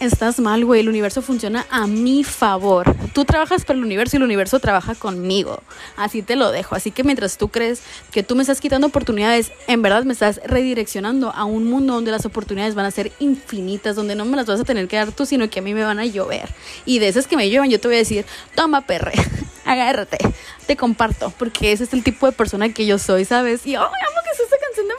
estás 0.00 0.38
mal, 0.40 0.64
güey. 0.64 0.80
El 0.80 0.88
universo 0.88 1.22
funciona 1.22 1.66
a 1.70 1.86
mi 1.86 2.24
favor. 2.24 2.94
Tú 3.12 3.24
trabajas 3.24 3.64
para 3.64 3.78
el 3.78 3.84
universo 3.84 4.16
y 4.16 4.18
el 4.18 4.22
universo 4.22 4.60
trabaja 4.60 4.94
conmigo. 4.94 5.62
Así 5.96 6.22
te 6.22 6.36
lo 6.36 6.50
dejo. 6.50 6.74
Así 6.74 6.90
que 6.90 7.04
mientras 7.04 7.38
tú 7.38 7.48
crees 7.48 7.82
que 8.10 8.22
tú 8.22 8.36
me 8.36 8.42
estás 8.42 8.60
quitando 8.60 8.86
oportunidades, 8.86 9.52
en 9.66 9.82
verdad 9.82 10.04
me 10.04 10.12
estás 10.12 10.40
redireccionando 10.44 11.30
a 11.30 11.44
un 11.44 11.64
mundo 11.64 11.94
donde 11.94 12.10
las 12.10 12.26
oportunidades 12.26 12.74
van 12.74 12.86
a 12.86 12.90
ser 12.90 13.12
infinitas, 13.18 13.96
donde 13.96 14.14
no 14.14 14.24
me 14.24 14.36
las 14.36 14.46
vas 14.46 14.60
a 14.60 14.64
tener 14.64 14.88
que 14.88 14.96
dar 14.96 15.12
tú, 15.12 15.26
sino 15.26 15.48
que 15.50 15.60
a 15.60 15.62
mí 15.62 15.74
me 15.74 15.84
van 15.84 15.98
a 15.98 16.06
llover. 16.06 16.48
Y 16.84 16.98
de 16.98 17.08
esas 17.08 17.26
que 17.26 17.36
me 17.36 17.48
llevan, 17.48 17.70
yo 17.70 17.80
te 17.80 17.88
voy 17.88 17.96
a 17.96 17.98
decir, 17.98 18.24
toma 18.54 18.82
perre, 18.82 19.12
agárrate, 19.64 20.18
te 20.66 20.76
comparto, 20.76 21.32
porque 21.38 21.72
ese 21.72 21.84
es 21.84 21.92
el 21.92 22.02
tipo 22.02 22.26
de 22.26 22.32
persona 22.32 22.72
que 22.72 22.86
yo 22.86 22.98
soy, 22.98 23.24
¿sabes? 23.24 23.66
Y, 23.66 23.76
oh, 23.76 23.82
amo 23.82 23.92
que 24.24 24.30
es 24.30 24.40
esta 24.40 24.56
canción 24.58 24.88
de 24.88 24.94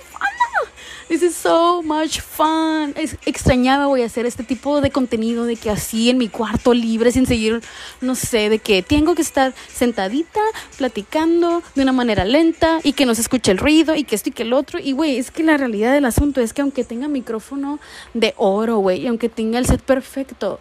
This 1.10 1.24
is 1.24 1.36
so 1.36 1.82
much 1.82 2.22
fun. 2.22 2.94
Es, 2.96 3.18
extrañaba, 3.26 3.88
voy 3.88 4.04
a 4.04 4.06
hacer 4.06 4.28
este 4.28 4.44
tipo 4.44 4.80
de 4.80 4.92
contenido 4.92 5.46
de 5.46 5.56
que 5.56 5.72
así 5.72 6.12
en 6.12 6.20
mi 6.20 6.30
cuarto 6.30 6.72
libre, 6.72 7.12
sin 7.12 7.26
seguir, 7.26 7.64
no 8.00 8.14
sé, 8.14 8.50
de 8.50 8.60
que 8.60 8.84
tengo 8.84 9.16
que 9.16 9.24
estar 9.24 9.56
sentadita, 9.74 10.40
platicando 10.78 11.64
de 11.74 11.82
una 11.82 11.94
manera 11.94 12.26
lenta 12.26 12.80
y 12.84 12.94
que 12.94 13.08
no 13.08 13.16
se 13.16 13.22
escuche 13.22 13.52
el 13.52 13.58
ruido 13.58 13.96
y 13.96 14.04
que 14.04 14.14
esto 14.14 14.30
y 14.30 14.34
que 14.34 14.44
el 14.44 14.54
otro. 14.54 14.78
Y, 14.78 14.92
güey, 14.92 15.18
es 15.18 15.32
que 15.32 15.42
la 15.42 15.58
realidad 15.58 15.94
del 15.94 16.06
asunto 16.06 16.42
es 16.42 16.54
que 16.54 16.62
aunque 16.62 16.84
tenga 16.84 17.08
micrófono 17.08 17.80
de 18.14 18.36
oro, 18.38 18.78
güey, 18.78 19.02
y 19.02 19.08
aunque 19.08 19.30
tenga 19.30 19.58
el 19.58 19.66
set 19.66 19.82
perfecto, 19.82 20.60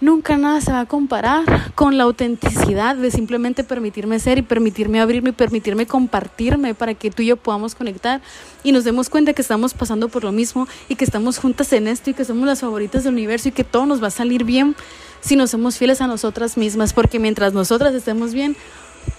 Nunca 0.00 0.36
nada 0.36 0.60
se 0.60 0.70
va 0.70 0.80
a 0.80 0.86
comparar 0.86 1.72
con 1.74 1.98
la 1.98 2.04
autenticidad 2.04 2.94
de 2.94 3.10
simplemente 3.10 3.64
permitirme 3.64 4.20
ser 4.20 4.38
y 4.38 4.42
permitirme 4.42 5.00
abrirme 5.00 5.30
y 5.30 5.32
permitirme 5.32 5.86
compartirme 5.86 6.72
para 6.72 6.94
que 6.94 7.10
tú 7.10 7.22
y 7.22 7.26
yo 7.26 7.36
podamos 7.36 7.74
conectar 7.74 8.20
y 8.62 8.70
nos 8.70 8.84
demos 8.84 9.10
cuenta 9.10 9.32
que 9.32 9.42
estamos 9.42 9.74
pasando 9.74 10.08
por 10.08 10.22
lo 10.22 10.30
mismo 10.30 10.68
y 10.88 10.94
que 10.94 11.04
estamos 11.04 11.38
juntas 11.38 11.72
en 11.72 11.88
esto 11.88 12.10
y 12.10 12.14
que 12.14 12.24
somos 12.24 12.46
las 12.46 12.60
favoritas 12.60 13.02
del 13.02 13.14
universo 13.14 13.48
y 13.48 13.52
que 13.52 13.64
todo 13.64 13.86
nos 13.86 14.00
va 14.00 14.06
a 14.06 14.12
salir 14.12 14.44
bien 14.44 14.76
si 15.20 15.34
nos 15.34 15.50
somos 15.50 15.78
fieles 15.78 16.00
a 16.00 16.06
nosotras 16.06 16.56
mismas, 16.56 16.92
porque 16.92 17.18
mientras 17.18 17.52
nosotras 17.52 17.92
estemos 17.92 18.34
bien, 18.34 18.56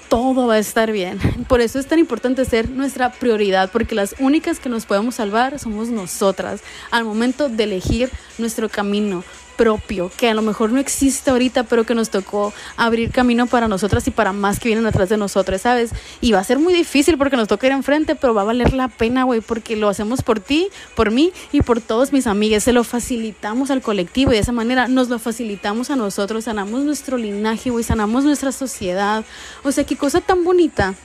todo 0.08 0.48
va 0.48 0.56
a 0.56 0.60
estar 0.60 0.94
bien. 0.94 1.20
Por 1.50 1.60
eso 1.60 1.78
es 1.78 1.88
tan 1.88 2.00
importante 2.00 2.46
ser 2.46 2.70
nuestra 2.70 3.12
prioridad, 3.12 3.70
porque 3.70 3.96
las 3.96 4.16
únicas 4.20 4.60
que 4.60 4.70
nos 4.70 4.86
podemos 4.86 5.16
salvar 5.16 5.60
somos 5.60 5.90
nosotras 5.90 6.62
al 6.90 7.04
momento 7.04 7.50
de 7.50 7.64
elegir 7.66 8.10
nuestro 8.38 8.70
camino, 8.70 9.26
propio, 9.60 10.10
que 10.16 10.30
a 10.30 10.34
lo 10.34 10.42
mejor 10.42 10.72
no 10.72 10.80
existe 10.80 11.32
ahorita, 11.32 11.64
pero 11.64 11.84
que 11.84 11.94
nos 11.94 12.10
tocó 12.10 12.54
abrir 12.78 13.12
camino 13.12 13.46
para 13.46 13.68
nosotras 13.68 14.08
y 14.08 14.12
para 14.12 14.32
más 14.32 14.58
que 14.58 14.70
vienen 14.70 14.86
atrás 14.86 15.10
de 15.10 15.18
nosotras, 15.18 15.64
¿sabes? 15.64 15.92
Y 16.22 16.32
va 16.32 16.40
a 16.40 16.46
ser 16.46 16.60
muy 16.60 16.74
difícil 16.74 17.18
porque 17.18 17.36
nos 17.36 17.50
toca 17.50 17.68
ir 17.68 17.74
enfrente, 17.74 18.16
pero 18.16 18.34
va 18.34 18.44
a 18.44 18.46
valer 18.46 18.72
la 18.72 18.88
pena, 18.88 19.26
güey, 19.26 19.42
porque 19.42 19.76
lo 19.76 19.90
hacemos 19.90 20.22
por 20.22 20.40
ti, 20.40 20.70
por 20.96 21.12
mí 21.12 21.34
y 21.52 21.62
por 21.62 21.82
todos 21.82 22.14
mis 22.14 22.26
amigas. 22.26 22.64
Se 22.64 22.72
lo 22.72 22.86
facilitamos 22.86 23.70
al 23.70 23.82
colectivo 23.82 24.32
y 24.32 24.36
de 24.36 24.40
esa 24.40 24.54
manera 24.54 24.88
nos 24.88 25.10
lo 25.10 25.20
facilitamos 25.20 25.90
a 25.90 25.98
nosotros, 25.98 26.46
sanamos 26.46 26.86
nuestro 26.86 27.18
linaje, 27.18 27.70
güey, 27.70 27.84
sanamos 27.84 28.24
nuestra 28.24 28.54
sociedad. 28.54 29.26
O 29.64 29.74
sea, 29.74 29.84
qué 29.84 29.98
cosa 29.98 30.22
tan 30.22 30.46
bonita. 30.46 30.96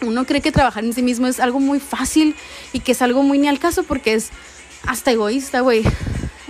Uno 0.00 0.26
cree 0.26 0.40
que 0.40 0.52
trabajar 0.52 0.84
en 0.84 0.92
sí 0.92 1.02
mismo 1.02 1.26
es 1.26 1.40
algo 1.40 1.58
muy 1.58 1.80
fácil 1.80 2.36
y 2.72 2.78
que 2.78 2.92
es 2.92 3.02
algo 3.02 3.24
muy 3.24 3.38
ni 3.38 3.48
al 3.48 3.58
caso 3.58 3.82
porque 3.82 4.14
es 4.14 4.30
hasta 4.84 5.10
egoísta, 5.10 5.58
güey 5.58 5.82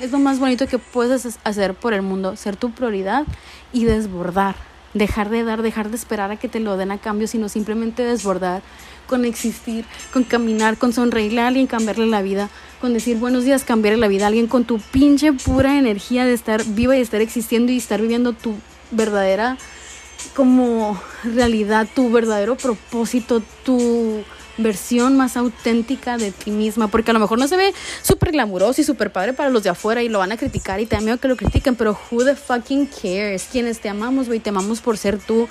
es 0.01 0.13
lo 0.13 0.19
más 0.19 0.39
bonito 0.39 0.67
que 0.67 0.79
puedes 0.79 1.39
hacer 1.45 1.75
por 1.75 1.95
el 1.95 2.03
mundo, 2.03 2.37
ser 2.37 2.57
tu 2.57 2.71
prioridad 2.71 3.25
y 3.73 3.85
desbordar. 3.85 4.57
Dejar 4.95 5.29
de 5.29 5.45
dar, 5.45 5.61
dejar 5.61 5.91
de 5.91 5.97
esperar 5.97 6.31
a 6.31 6.37
que 6.37 6.49
te 6.49 6.59
lo 6.59 6.77
den 6.79 6.91
a 6.91 6.99
cambio, 6.99 7.27
sino 7.27 7.51
simplemente 7.51 8.03
desbordar 8.03 8.63
con 9.07 9.25
existir, 9.25 9.85
con 10.13 10.25
caminar, 10.25 10.79
con 10.79 10.93
sonreírle 10.93 11.41
a 11.43 11.49
alguien, 11.49 11.67
cambiarle 11.67 12.07
la 12.07 12.23
vida, 12.23 12.49
con 12.81 12.95
decir 12.95 13.19
buenos 13.19 13.45
días, 13.45 13.65
cambiarle 13.65 14.01
la 14.01 14.09
vida 14.09 14.25
a 14.25 14.29
alguien, 14.29 14.47
con 14.47 14.65
tu 14.65 14.79
pinche 14.79 15.33
pura 15.33 15.79
energía 15.79 16.25
de 16.25 16.33
estar 16.33 16.65
viva 16.65 16.97
y 16.97 17.01
estar 17.01 17.21
existiendo 17.21 17.73
y 17.73 17.77
estar 17.77 18.01
viviendo 18.01 18.33
tu 18.33 18.55
verdadera 18.91 19.59
como 20.35 21.01
realidad, 21.25 21.87
tu 21.95 22.11
verdadero 22.11 22.57
propósito, 22.57 23.43
tu 23.65 24.23
versión 24.59 25.16
más 25.16 25.37
auténtica 25.37 26.16
de 26.16 26.33
ti 26.33 26.51
misma, 26.51 26.88
porque 26.88 27.11
a 27.11 27.14
lo 27.14 27.21
mejor 27.21 27.38
no 27.38 27.49
se 27.49 27.57
ve 27.57 27.75
súper 28.03 28.33
glamuroso 28.33 28.81
y 28.81 28.85
súper 28.85 29.12
padre 29.12 29.33
para 29.33 29.51
los 29.51 29.62
de 29.62 29.71
afuera 29.71 30.03
y 30.03 30.09
lo 30.09 30.19
van 30.19 30.33
a 30.33 30.37
criticar 30.37 30.81
y 30.81 30.87
te 30.87 30.97
da 30.97 31.03
miedo 31.03 31.19
que 31.19 31.29
lo 31.29 31.37
critiquen, 31.37 31.75
pero 31.75 31.99
who 32.11 32.25
the 32.25 32.37
fucking 32.37 32.87
cares? 32.87 33.47
Quienes 33.51 33.81
te 33.81 33.88
amamos, 33.88 34.29
güey, 34.29 34.40
te 34.40 34.51
amamos 34.51 34.81
por 34.81 34.99
ser 34.99 35.19
tú, 35.19 35.49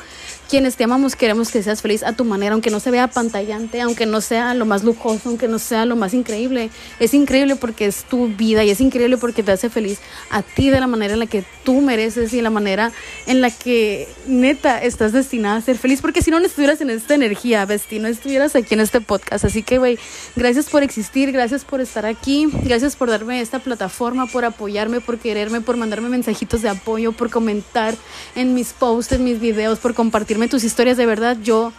quienes 0.49 0.75
te 0.75 0.83
amamos 0.83 1.15
queremos 1.15 1.49
que 1.49 1.63
seas 1.63 1.81
feliz 1.81 2.03
a 2.03 2.13
tu 2.13 2.25
manera, 2.25 2.53
aunque 2.53 2.69
no 2.69 2.79
se 2.79 2.91
vea 2.91 3.07
pantallante, 3.07 3.81
aunque 3.81 4.05
no 4.05 4.21
sea 4.21 4.53
lo 4.53 4.65
más 4.65 4.83
lujoso, 4.83 5.29
aunque 5.29 5.47
no 5.47 5.59
sea 5.59 5.85
lo 5.85 5.95
más 5.95 6.13
increíble. 6.13 6.69
Es 6.99 7.13
increíble 7.13 7.55
porque 7.55 7.85
es 7.85 8.03
tu 8.03 8.27
vida 8.27 8.63
y 8.63 8.69
es 8.69 8.81
increíble 8.81 9.17
porque 9.17 9.43
te 9.43 9.51
hace 9.51 9.69
feliz 9.69 9.99
a 10.29 10.41
ti 10.41 10.69
de 10.69 10.79
la 10.79 10.87
manera 10.87 11.13
en 11.13 11.19
la 11.19 11.27
que 11.27 11.43
tú 11.63 11.81
mereces 11.81 12.33
y 12.33 12.41
la 12.41 12.49
manera 12.49 12.91
en 13.25 13.41
la 13.41 13.49
que 13.49 14.07
neta 14.27 14.81
estás 14.81 15.11
destinada 15.11 15.57
a 15.57 15.61
ser 15.61 15.77
feliz, 15.77 16.01
porque 16.01 16.21
si 16.21 16.31
no, 16.31 16.39
estuvieras 16.45 16.81
en 16.81 16.89
esta 16.89 17.15
energía, 17.15 17.65
Besti, 17.65 17.99
no 17.99 18.07
estuvieras 18.07 18.55
aquí 18.55 18.75
en 18.75 18.81
este 18.95 19.05
podcast. 19.05 19.43
Así 19.43 19.61
que, 19.61 19.77
güey, 19.77 19.99
gracias 20.35 20.69
por 20.69 20.83
existir, 20.83 21.31
gracias 21.31 21.65
por 21.65 21.81
estar 21.81 22.05
aquí, 22.05 22.47
gracias 22.63 22.95
por 22.95 23.09
darme 23.09 23.41
esta 23.41 23.59
plataforma, 23.59 24.25
por 24.27 24.45
apoyarme, 24.45 25.01
por 25.01 25.19
quererme, 25.19 25.59
por 25.59 25.75
mandarme 25.75 26.07
mensajitos 26.07 26.61
de 26.61 26.69
apoyo, 26.69 27.11
por 27.11 27.29
comentar 27.29 27.95
en 28.35 28.53
mis 28.53 28.71
posts, 28.71 29.13
en 29.13 29.23
mis 29.25 29.39
videos, 29.39 29.79
por 29.79 29.93
compartir 29.93 30.35
tus 30.49 30.63
historias, 30.63 30.97
de 30.97 31.05
verdad 31.05 31.37
yo 31.41 31.73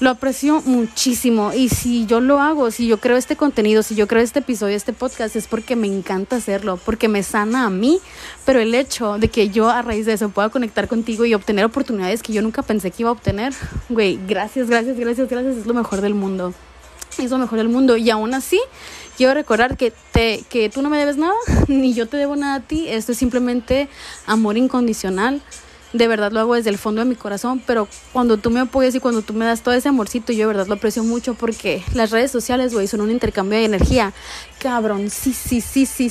lo 0.00 0.10
aprecio 0.10 0.62
muchísimo 0.64 1.52
y 1.52 1.68
si 1.68 2.06
yo 2.06 2.20
lo 2.20 2.40
hago, 2.40 2.70
si 2.70 2.86
yo 2.86 2.98
creo 2.98 3.16
este 3.16 3.36
contenido, 3.36 3.82
si 3.82 3.94
yo 3.94 4.06
creo 4.06 4.22
este 4.22 4.38
episodio, 4.38 4.76
este 4.76 4.92
podcast, 4.92 5.34
es 5.36 5.48
porque 5.48 5.76
me 5.76 5.88
encanta 5.88 6.36
hacerlo, 6.36 6.78
porque 6.84 7.08
me 7.08 7.22
sana 7.22 7.64
a 7.64 7.70
mí, 7.70 8.00
pero 8.44 8.60
el 8.60 8.74
hecho 8.74 9.18
de 9.18 9.28
que 9.28 9.48
yo 9.48 9.68
a 9.68 9.82
raíz 9.82 10.06
de 10.06 10.12
eso 10.12 10.28
pueda 10.28 10.50
conectar 10.50 10.88
contigo 10.88 11.24
y 11.24 11.34
obtener 11.34 11.64
oportunidades 11.64 12.22
que 12.22 12.32
yo 12.32 12.42
nunca 12.42 12.62
pensé 12.62 12.90
que 12.90 13.02
iba 13.02 13.10
a 13.10 13.12
obtener, 13.12 13.52
güey, 13.88 14.18
gracias, 14.28 14.68
gracias, 14.68 14.96
gracias, 14.96 15.28
gracias, 15.28 15.56
es 15.56 15.66
lo 15.66 15.74
mejor 15.74 16.00
del 16.00 16.14
mundo. 16.14 16.54
Es 17.18 17.32
lo 17.32 17.38
mejor 17.38 17.58
del 17.58 17.68
mundo. 17.68 17.96
Y 17.96 18.10
aún 18.10 18.32
así 18.32 18.60
quiero 19.16 19.34
recordar 19.34 19.76
que, 19.76 19.92
te, 20.12 20.44
que 20.48 20.70
tú 20.70 20.82
no 20.82 20.90
me 20.90 20.98
debes 20.98 21.16
nada, 21.16 21.34
ni 21.66 21.92
yo 21.92 22.06
te 22.06 22.16
debo 22.16 22.36
nada 22.36 22.56
a 22.56 22.60
ti, 22.60 22.88
esto 22.88 23.12
es 23.12 23.18
simplemente 23.18 23.88
amor 24.26 24.56
incondicional 24.56 25.42
de 25.92 26.08
verdad 26.08 26.32
lo 26.32 26.40
hago 26.40 26.54
desde 26.54 26.70
el 26.70 26.78
fondo 26.78 27.00
de 27.00 27.08
mi 27.08 27.14
corazón, 27.14 27.62
pero 27.66 27.88
cuando 28.12 28.36
tú 28.36 28.50
me 28.50 28.60
apoyas 28.60 28.94
y 28.94 29.00
cuando 29.00 29.22
tú 29.22 29.32
me 29.34 29.44
das 29.44 29.62
todo 29.62 29.74
ese 29.74 29.88
amorcito, 29.88 30.32
yo 30.32 30.40
de 30.40 30.46
verdad 30.46 30.66
lo 30.66 30.74
aprecio 30.74 31.02
mucho 31.04 31.34
porque 31.34 31.82
las 31.94 32.10
redes 32.10 32.30
sociales, 32.30 32.74
güey, 32.74 32.86
son 32.86 33.00
un 33.00 33.10
intercambio 33.10 33.58
de 33.58 33.64
energía 33.64 34.12
cabrón, 34.58 35.10
sí, 35.10 35.32
sí, 35.32 35.60
sí, 35.60 35.86
sí, 35.86 36.08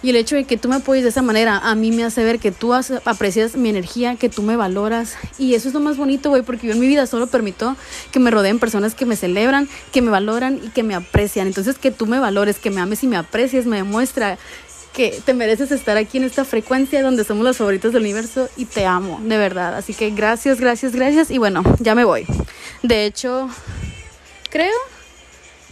y 0.00 0.10
el 0.10 0.16
hecho 0.16 0.36
de 0.36 0.44
que 0.44 0.56
tú 0.56 0.68
me 0.68 0.76
apoyes 0.76 1.02
de 1.02 1.10
esa 1.10 1.22
manera 1.22 1.58
a 1.58 1.74
mí 1.74 1.90
me 1.90 2.04
hace 2.04 2.22
ver 2.22 2.38
que 2.38 2.52
tú 2.52 2.72
aprecias 2.72 3.56
mi 3.56 3.68
energía, 3.68 4.14
que 4.14 4.28
tú 4.28 4.42
me 4.42 4.54
valoras. 4.56 5.16
Y 5.38 5.54
eso 5.54 5.68
es 5.68 5.74
lo 5.74 5.80
más 5.80 5.96
bonito, 5.96 6.30
güey, 6.30 6.42
porque 6.42 6.68
yo 6.68 6.72
en 6.74 6.80
mi 6.80 6.86
vida 6.86 7.06
solo 7.06 7.26
permito 7.26 7.76
que 8.12 8.20
me 8.20 8.30
rodeen 8.30 8.60
personas 8.60 8.94
que 8.94 9.06
me 9.06 9.16
celebran, 9.16 9.68
que 9.92 10.00
me 10.00 10.10
valoran 10.10 10.60
y 10.64 10.68
que 10.68 10.84
me 10.84 10.94
aprecian. 10.94 11.48
Entonces, 11.48 11.78
que 11.78 11.90
tú 11.90 12.06
me 12.06 12.20
valores, 12.20 12.58
que 12.58 12.70
me 12.70 12.80
ames 12.80 13.02
y 13.02 13.08
me 13.08 13.16
aprecies, 13.16 13.66
me 13.66 13.78
demuestra 13.78 14.38
que 14.98 15.22
te 15.24 15.32
mereces 15.32 15.70
estar 15.70 15.96
aquí 15.96 16.18
en 16.18 16.24
esta 16.24 16.44
frecuencia 16.44 17.00
donde 17.04 17.22
somos 17.22 17.44
los 17.44 17.56
favoritos 17.56 17.92
del 17.92 18.02
universo 18.02 18.48
y 18.56 18.64
te 18.64 18.84
amo, 18.84 19.20
de 19.22 19.38
verdad. 19.38 19.76
Así 19.76 19.94
que 19.94 20.10
gracias, 20.10 20.60
gracias, 20.60 20.90
gracias. 20.90 21.30
Y 21.30 21.38
bueno, 21.38 21.62
ya 21.78 21.94
me 21.94 22.02
voy. 22.02 22.26
De 22.82 23.06
hecho, 23.06 23.48
creo 24.50 24.74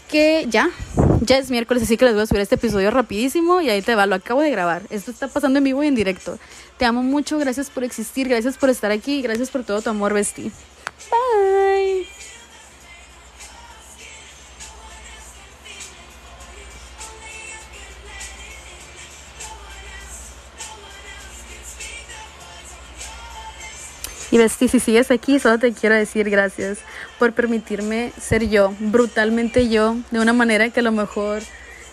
que 0.09 0.47
ya, 0.49 0.71
ya 1.23 1.39
es 1.39 1.51
miércoles, 1.51 1.83
así 1.83 1.97
que 1.97 2.05
les 2.05 2.15
voy 2.15 2.23
a 2.23 2.27
subir 2.27 2.41
este 2.41 2.55
episodio 2.55 2.93
rapidísimo 2.93 3.61
y 3.61 3.69
ahí 3.69 3.83
te 3.83 3.97
va, 3.97 4.07
lo 4.07 4.15
acabo 4.15 4.43
de 4.43 4.51
grabar. 4.53 4.83
Esto 4.91 5.11
está 5.11 5.27
pasando 5.27 5.59
en 5.59 5.65
vivo 5.65 5.83
y 5.83 5.89
en 5.89 5.97
directo. 5.97 6.39
Te 6.79 6.85
amo 6.85 7.03
mucho, 7.03 7.37
gracias 7.41 7.69
por 7.69 7.83
existir, 7.83 8.29
gracias 8.29 8.57
por 8.57 8.71
estar 8.71 8.93
aquí, 8.93 9.23
gracias 9.23 9.51
por 9.51 9.65
todo 9.65 9.83
tu 9.83 9.91
amor, 9.91 10.15
Besti. 10.15 10.53
Bye. 11.11 12.16
Y 24.31 24.39
Besti, 24.39 24.69
si 24.69 24.81
sigues 24.81 25.11
aquí, 25.11 25.39
solo 25.39 25.59
te 25.59 25.73
quiero 25.73 25.95
decir 25.95 26.29
gracias 26.31 26.79
por 27.19 27.33
permitirme 27.33 28.13
ser 28.21 28.49
yo, 28.49 28.75
brutalmente 28.81 29.69
yo, 29.69 29.97
de 30.11 30.19
una 30.19 30.33
manera 30.33 30.69
que 30.71 30.81
a 30.81 30.83
lo 30.83 30.93
mejor 30.93 31.43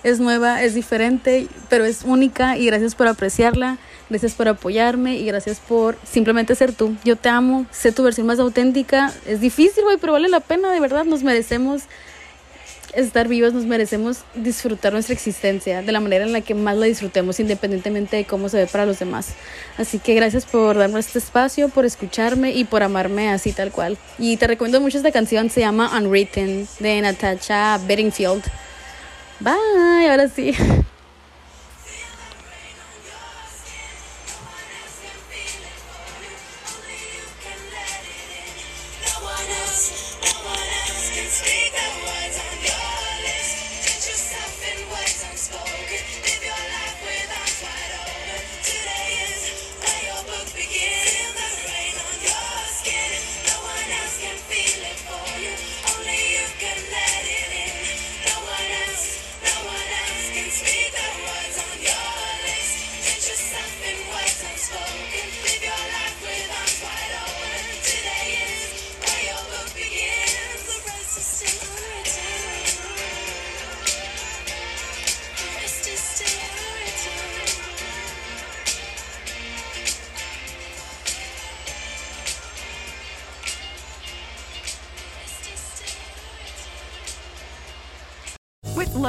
es 0.04 0.20
nueva, 0.20 0.64
es 0.64 0.74
diferente, 0.74 1.48
pero 1.70 1.86
es 1.86 2.04
única 2.04 2.58
y 2.58 2.66
gracias 2.66 2.96
por 2.96 3.08
apreciarla, 3.08 3.78
gracias 4.10 4.34
por 4.34 4.48
apoyarme 4.48 5.16
y 5.16 5.26
gracias 5.26 5.60
por 5.60 5.98
simplemente 6.04 6.56
ser 6.56 6.74
tú. 6.74 6.96
Yo 7.06 7.16
te 7.16 7.30
amo, 7.30 7.66
sé 7.72 7.92
tu 7.92 8.04
versión 8.04 8.28
más 8.28 8.40
auténtica, 8.40 9.14
es 9.26 9.40
difícil, 9.40 9.84
güey, 9.84 9.98
pero 9.98 10.14
vale 10.14 10.28
la 10.28 10.42
pena, 10.42 10.72
de 10.72 10.80
verdad, 10.80 11.06
nos 11.06 11.24
merecemos 11.24 11.84
estar 12.96 13.28
vivos, 13.28 13.54
nos 13.54 13.66
merecemos 13.66 14.20
disfrutar 14.36 14.94
nuestra 14.94 15.14
existencia 15.14 15.82
de 15.82 15.92
la 15.92 16.00
manera 16.00 16.26
en 16.26 16.32
la 16.32 16.42
que 16.42 16.54
más 16.54 16.78
la 16.78 16.86
disfrutemos, 16.86 17.40
independientemente 17.40 18.18
de 18.18 18.26
cómo 18.26 18.50
se 18.50 18.58
ve 18.58 18.68
para 18.68 18.86
los 18.86 19.00
demás. 19.00 19.30
Así 19.78 20.00
que 20.00 20.14
gracias 20.14 20.46
por 20.46 20.78
darme 20.78 21.00
este 21.00 21.20
espacio, 21.20 21.70
por 21.70 21.86
escucharme 21.86 22.52
y 22.52 22.64
por 22.66 22.84
amarme 22.84 23.30
así 23.30 23.52
tal 23.52 23.72
cual. 23.72 23.98
Y 24.18 24.38
te 24.38 24.48
recomiendo 24.48 24.82
mucho 24.82 24.98
esta 24.98 25.12
canción, 25.12 25.50
se 25.50 25.62
llama 25.62 25.92
Unwritten, 25.98 26.68
de 26.80 27.02
Natasha 27.02 27.80
Bedingfield. 27.86 28.44
Bye, 29.40 30.10
ahora 30.10 30.28
sí. 30.30 30.54